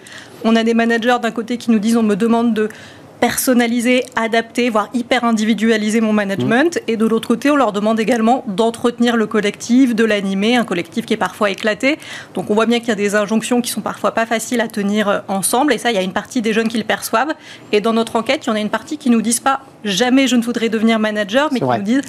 On 0.43 0.55
a 0.55 0.63
des 0.63 0.73
managers 0.73 1.17
d'un 1.21 1.31
côté 1.31 1.57
qui 1.57 1.71
nous 1.71 1.79
disent 1.79 1.95
on 1.95 2.03
me 2.03 2.15
demande 2.15 2.53
de 2.53 2.69
personnaliser, 3.25 4.03
adapter, 4.15 4.69
voire 4.69 4.89
hyper 4.93 5.23
individualiser 5.23 5.99
mon 5.99 6.13
management. 6.13 6.75
Mmh. 6.75 6.91
Et 6.91 6.95
de 6.95 7.07
l'autre 7.07 7.27
côté, 7.27 7.49
on 7.49 7.55
leur 7.55 7.71
demande 7.71 7.99
également 7.99 8.43
d'entretenir 8.45 9.17
le 9.17 9.25
collectif, 9.25 9.95
de 9.95 10.03
l'animer, 10.03 10.55
un 10.57 10.63
collectif 10.63 11.07
qui 11.07 11.15
est 11.15 11.17
parfois 11.17 11.49
éclaté. 11.49 11.97
Donc 12.35 12.51
on 12.51 12.53
voit 12.53 12.67
bien 12.67 12.77
qu'il 12.79 12.89
y 12.89 12.91
a 12.91 12.95
des 12.95 13.15
injonctions 13.15 13.61
qui 13.61 13.71
sont 13.71 13.81
parfois 13.81 14.11
pas 14.11 14.27
faciles 14.27 14.61
à 14.61 14.67
tenir 14.67 15.09
euh, 15.09 15.19
ensemble. 15.27 15.73
Et 15.73 15.79
ça, 15.79 15.89
il 15.89 15.95
y 15.95 15.97
a 15.97 16.03
une 16.03 16.13
partie 16.13 16.43
des 16.43 16.53
jeunes 16.53 16.67
qui 16.67 16.77
le 16.77 16.83
perçoivent. 16.83 17.33
Et 17.71 17.81
dans 17.81 17.93
notre 17.93 18.15
enquête, 18.15 18.45
il 18.45 18.49
y 18.49 18.51
en 18.51 18.55
a 18.55 18.59
une 18.59 18.69
partie 18.69 18.99
qui 18.99 19.09
nous 19.09 19.23
disent 19.23 19.39
pas 19.39 19.61
jamais 19.83 20.27
je 20.27 20.35
ne 20.35 20.43
voudrais 20.43 20.69
devenir 20.69 20.99
manager, 20.99 21.49
mais 21.51 21.59
qui 21.59 21.65
nous 21.65 21.81
disent 21.81 22.01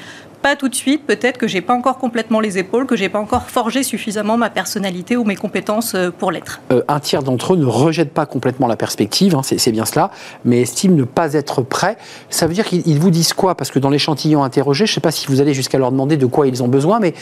pas 0.46 0.54
tout 0.54 0.68
de 0.68 0.76
suite, 0.76 1.04
peut-être 1.04 1.38
que 1.38 1.48
j'ai 1.48 1.61
pas 1.61 1.74
encore 1.74 1.98
complètement 1.98 2.38
les 2.38 2.56
épaules, 2.56 2.87
que 2.87 2.94
j'ai 2.94 3.09
pas 3.09 3.18
encore 3.18 3.50
forgé 3.50 3.82
suffisamment 3.82 4.37
ma 4.37 4.48
personnalité 4.48 5.16
ou 5.16 5.24
mes 5.24 5.35
compétences 5.35 5.96
euh, 5.96 6.12
pour 6.16 6.30
l'être. 6.30 6.61
Euh, 6.70 6.82
un 6.87 7.00
tiers 7.00 7.24
d'entre 7.24 7.54
eux 7.54 7.56
ne 7.56 7.66
rejette 7.66 8.12
pas 8.12 8.26
complètement 8.26 8.68
la 8.68 8.76
perspective, 8.76 9.35
hein, 9.35 9.40
c'est 9.42 9.72
bien 9.72 9.85
cela, 9.85 10.12
mais 10.44 10.61
estime 10.61 10.94
ne 10.94 11.02
pas 11.02 11.32
être 11.32 11.62
prêt. 11.62 11.96
Ça 12.30 12.46
veut 12.46 12.54
dire 12.54 12.64
qu'ils 12.64 13.00
vous 13.00 13.11
disent 13.11 13.32
quoi? 13.32 13.56
Parce 13.56 13.72
que 13.72 13.80
dans 13.80 13.90
l'échantillon 13.90 14.44
interrogé, 14.44 14.87
je 14.87 14.92
ne 14.92 14.94
sais 14.94 15.00
pas 15.00 15.11
si 15.11 15.26
vous 15.26 15.40
allez 15.40 15.52
jusqu'à 15.52 15.78
leur 15.78 15.90
demander 15.90 16.16
de 16.16 16.26
quoi 16.26 16.46
ils 16.46 16.62
ont 16.62 16.68
besoin, 16.68 17.00
mais 17.00 17.14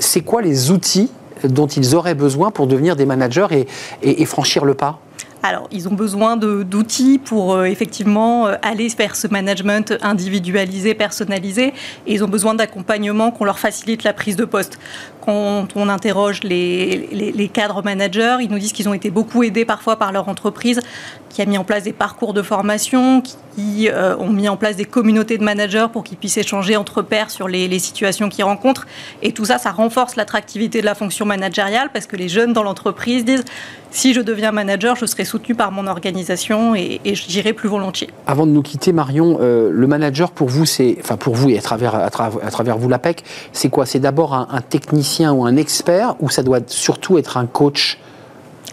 c'est 0.00 0.22
quoi 0.22 0.42
les 0.42 0.72
outils 0.72 1.08
dont 1.44 1.68
ils 1.68 1.94
auraient 1.94 2.16
besoin 2.16 2.50
pour 2.50 2.66
devenir 2.66 2.96
des 2.96 3.06
managers 3.06 3.64
et 4.02 4.24
franchir 4.24 4.64
le 4.64 4.74
pas? 4.74 4.98
Alors, 5.44 5.66
ils 5.72 5.88
ont 5.88 5.94
besoin 5.94 6.36
d'outils 6.36 7.18
pour 7.18 7.54
euh, 7.54 7.64
effectivement 7.64 8.46
euh, 8.46 8.54
aller 8.62 8.86
vers 8.96 9.16
ce 9.16 9.26
management 9.26 9.92
individualisé, 10.00 10.94
personnalisé, 10.94 11.74
et 12.06 12.14
ils 12.14 12.22
ont 12.22 12.28
besoin 12.28 12.54
d'accompagnement 12.54 13.32
qu'on 13.32 13.44
leur 13.44 13.58
facilite 13.58 14.04
la 14.04 14.12
prise 14.12 14.36
de 14.36 14.44
poste. 14.44 14.78
Quand 15.20 15.68
on 15.74 15.88
interroge 15.88 16.40
les, 16.44 17.50
cadres 17.52 17.82
managers, 17.82 18.38
ils 18.40 18.50
nous 18.50 18.58
disent 18.58 18.72
qu'ils 18.72 18.88
ont 18.88 18.94
été 18.94 19.10
beaucoup 19.10 19.42
aidés 19.42 19.64
parfois 19.64 19.96
par 19.96 20.12
leur 20.12 20.28
entreprise 20.28 20.80
qui 21.32 21.40
a 21.40 21.46
mis 21.46 21.56
en 21.56 21.64
place 21.64 21.84
des 21.84 21.92
parcours 21.92 22.34
de 22.34 22.42
formation, 22.42 23.22
qui 23.22 23.88
euh, 23.88 24.16
ont 24.18 24.28
mis 24.28 24.48
en 24.48 24.56
place 24.56 24.76
des 24.76 24.84
communautés 24.84 25.38
de 25.38 25.44
managers 25.44 25.86
pour 25.92 26.04
qu'ils 26.04 26.18
puissent 26.18 26.36
échanger 26.36 26.76
entre 26.76 27.02
pairs 27.02 27.30
sur 27.30 27.48
les, 27.48 27.78
situations 27.78 28.28
qu'ils 28.28 28.44
rencontrent. 28.44 28.86
Et 29.22 29.32
tout 29.32 29.46
ça, 29.46 29.58
ça 29.58 29.70
renforce 29.70 30.16
l'attractivité 30.16 30.80
de 30.80 30.86
la 30.86 30.94
fonction 30.94 31.24
managériale 31.24 31.88
parce 31.92 32.06
que 32.06 32.16
les 32.16 32.28
jeunes 32.28 32.52
dans 32.52 32.62
l'entreprise 32.62 33.24
disent 33.24 33.44
si 33.90 34.14
je 34.14 34.20
deviens 34.20 34.52
manager, 34.52 34.96
je 34.96 35.06
serai 35.12 35.24
soutenu 35.24 35.54
par 35.54 35.72
mon 35.72 35.86
organisation 35.86 36.74
et, 36.74 37.00
j'irai 37.04 37.52
plus 37.52 37.68
volontiers. 37.68 38.10
Avant 38.26 38.46
de 38.46 38.52
nous 38.52 38.62
quitter, 38.62 38.92
Marion, 38.92 39.38
euh, 39.40 39.70
le 39.72 39.86
manager 39.86 40.30
pour 40.30 40.48
vous, 40.48 40.66
c'est, 40.66 40.96
enfin 41.00 41.16
pour 41.16 41.34
vous 41.34 41.50
et 41.50 41.58
à 41.58 41.62
travers, 41.62 41.94
à, 41.94 42.10
travers 42.10 42.78
vous 42.78 42.88
l'APEC, 42.88 43.24
c'est 43.52 43.68
quoi? 43.68 43.86
C'est 43.86 44.00
d'abord 44.00 44.34
un, 44.34 44.48
un 44.50 44.60
technicien 44.60 45.32
ou 45.32 45.44
un 45.44 45.56
expert 45.56 46.16
ou 46.20 46.30
ça 46.30 46.42
doit 46.42 46.60
surtout 46.66 47.18
être 47.18 47.36
un 47.36 47.46
coach? 47.46 47.98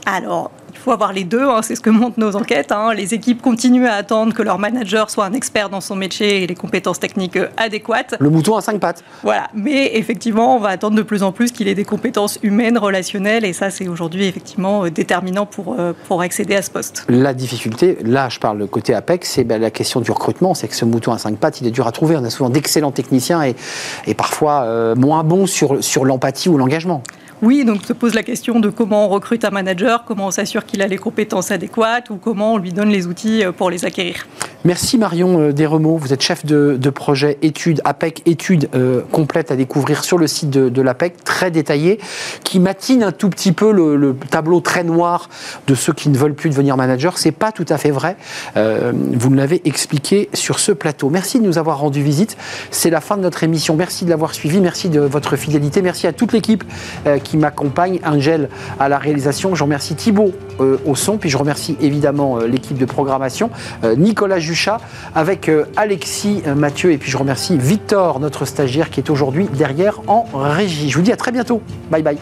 Alors, 0.06 0.52
il 0.80 0.84
faut 0.84 0.92
avoir 0.92 1.12
les 1.12 1.26
deux, 1.26 1.44
hein, 1.44 1.60
c'est 1.62 1.76
ce 1.76 1.82
que 1.82 1.90
montrent 1.90 2.20
nos 2.20 2.38
enquêtes. 2.38 2.72
Hein. 2.72 2.94
Les 2.94 3.14
équipes 3.14 3.42
continuent 3.42 3.88
à 3.88 3.96
attendre 3.96 4.34
que 4.34 4.42
leur 4.42 4.60
manager 4.60 5.10
soit 5.10 5.26
un 5.26 5.34
expert 5.34 5.70
dans 5.70 5.82
son 5.82 5.98
métier 5.98 6.44
et 6.44 6.48
les 6.48 6.56
compétences 6.56 7.00
techniques 7.00 7.36
euh, 7.36 7.50
adéquates. 7.58 8.16
Le 8.18 8.30
mouton 8.30 8.56
à 8.56 8.62
cinq 8.62 8.80
pattes. 8.80 9.04
Voilà, 9.22 9.50
mais 9.54 9.98
effectivement, 9.98 10.56
on 10.56 10.60
va 10.60 10.70
attendre 10.70 10.96
de 10.96 11.02
plus 11.02 11.22
en 11.22 11.34
plus 11.34 11.52
qu'il 11.52 11.68
ait 11.68 11.76
des 11.76 11.84
compétences 11.84 12.40
humaines, 12.44 12.78
relationnelles, 12.78 13.44
et 13.44 13.52
ça, 13.52 13.72
c'est 13.72 13.90
aujourd'hui 13.90 14.26
effectivement 14.26 14.86
euh, 14.86 14.90
déterminant 14.90 15.46
pour, 15.46 15.76
euh, 15.78 15.92
pour 16.08 16.22
accéder 16.22 16.56
à 16.56 16.62
ce 16.62 16.72
poste. 16.72 17.06
La 17.10 17.34
difficulté, 17.34 17.98
là, 18.02 18.30
je 18.30 18.40
parle 18.40 18.66
côté 18.68 18.94
APEC, 18.94 19.26
c'est 19.26 19.44
ben, 19.44 19.60
la 19.60 19.72
question 19.72 20.00
du 20.00 20.12
recrutement. 20.12 20.54
C'est 20.54 20.70
que 20.70 20.76
ce 20.76 20.86
mouton 20.86 21.12
à 21.12 21.18
cinq 21.18 21.38
pattes, 21.40 21.60
il 21.60 21.68
est 21.68 21.72
dur 21.72 21.88
à 21.88 21.92
trouver. 21.92 22.16
On 22.16 22.24
a 22.24 22.30
souvent 22.30 22.50
d'excellents 22.50 22.92
techniciens 22.92 23.44
et, 23.44 23.56
et 24.08 24.14
parfois 24.14 24.96
moins 24.96 25.24
bons 25.26 25.46
sur, 25.46 25.84
sur 25.84 26.06
l'empathie 26.06 26.48
ou 26.48 26.58
l'engagement. 26.58 27.04
Oui, 27.42 27.64
donc 27.64 27.86
se 27.86 27.94
pose 27.94 28.16
la 28.16 28.24
question 28.24 28.60
de 28.60 28.70
comment 28.70 29.06
on 29.06 29.10
recrute 29.10 29.46
un 29.46 29.50
manager, 29.50 30.04
comment 30.04 30.28
on 30.28 30.32
s'assure 30.32 30.66
qu'il 30.66 30.82
a 30.82 30.88
les 30.88 30.98
compétences 30.98 31.52
adéquates 31.52 32.10
ou 32.10 32.18
comment 32.18 32.56
on 32.56 32.58
lui 32.58 32.74
donne 32.74 32.90
les 32.90 33.08
outils 33.08 33.46
euh, 33.46 33.54
pour 33.54 33.70
les 33.70 33.86
acquérir. 33.86 34.28
Merci 34.66 34.98
Marion 34.98 35.40
euh, 35.40 35.54
Desremeaux, 35.54 35.96
vous 35.96 36.12
êtes 36.12 36.22
chef 36.22 36.46
de, 36.46 36.78
projet 36.90 37.38
études 37.42 37.80
APEC, 37.86 38.24
études 38.26 38.68
euh, 38.76 39.02
complètes 39.10 39.52
à 39.52 39.56
découvrir 39.56 40.04
sur 40.04 40.18
le 40.18 40.28
site 40.28 40.50
de, 40.50 40.82
l'APEC, 40.82 41.24
très 41.24 41.50
détaillé, 41.50 41.98
qui 42.44 42.60
matine 42.60 43.04
un 43.04 43.14
tout 43.14 43.30
petit 43.30 43.54
peu 43.54 43.72
le, 43.72 44.14
tableau 44.30 44.60
très 44.60 44.84
noir 44.84 45.30
de 45.68 45.76
ceux 45.76 45.94
qui 45.94 46.10
ne 46.10 46.18
veulent 46.18 46.34
plus 46.34 46.50
devenir 46.50 46.76
manager. 46.76 47.18
C'est 47.18 47.32
pas 47.32 47.54
tout 47.54 47.66
à 47.70 47.78
fait 47.78 47.92
vrai. 47.92 48.18
vous 48.56 49.30
nous 49.30 49.36
l'avez 49.36 49.62
expliqué 49.64 50.30
sur 50.34 50.60
ce 50.60 50.74
plateau. 50.74 51.10
Merci 51.10 51.40
de 51.40 51.46
nous 51.46 51.58
avoir 51.58 51.80
rendu 51.80 52.04
visite. 52.04 52.36
C'est 52.72 52.90
la 52.90 53.00
fin 53.02 53.16
de 53.16 53.22
notre 53.22 53.44
émission. 53.44 53.76
Merci 53.76 54.04
de 54.04 54.10
l'avoir 54.10 54.34
suivi. 54.34 54.60
Merci 54.60 54.90
de 54.90 55.00
votre 55.00 55.38
fidélité. 55.38 55.82
Merci 55.82 56.08
à 56.08 56.14
toute 56.14 56.34
l'équipe 56.34 56.64
qui 57.24 57.38
m'accompagne, 57.38 58.00
Angel 58.06 58.50
à 58.80 58.90
la 58.90 58.98
réalisation. 58.98 59.56
Je 59.56 59.64
remercie 59.64 59.96
Thibault 59.96 60.34
euh, 60.60 60.78
au 60.86 60.96
son, 60.96 61.18
puis 61.18 61.30
je 61.30 61.38
remercie 61.38 61.78
évidemment 61.80 62.38
euh, 62.38 62.48
l'équipe 62.48 62.78
de 62.78 62.86
programmation, 62.86 63.50
euh, 63.84 63.96
Nicolas 63.96 64.40
Juchat, 64.50 64.80
avec 65.14 65.50
Alexis 65.76 66.42
Mathieu, 66.56 66.92
et 66.92 66.98
puis 66.98 67.12
je 67.12 67.18
remercie 67.18 67.58
Victor, 67.58 68.20
notre 68.20 68.46
stagiaire, 68.46 68.90
qui 68.90 69.00
est 69.00 69.10
aujourd'hui 69.10 69.48
derrière 69.54 70.02
en 70.08 70.26
régie. 70.34 70.90
Je 70.90 70.98
vous 70.98 71.04
dis 71.04 71.12
à 71.12 71.18
très 71.18 71.32
bientôt. 71.32 71.62
Bye 71.92 72.02
bye. 72.02 72.18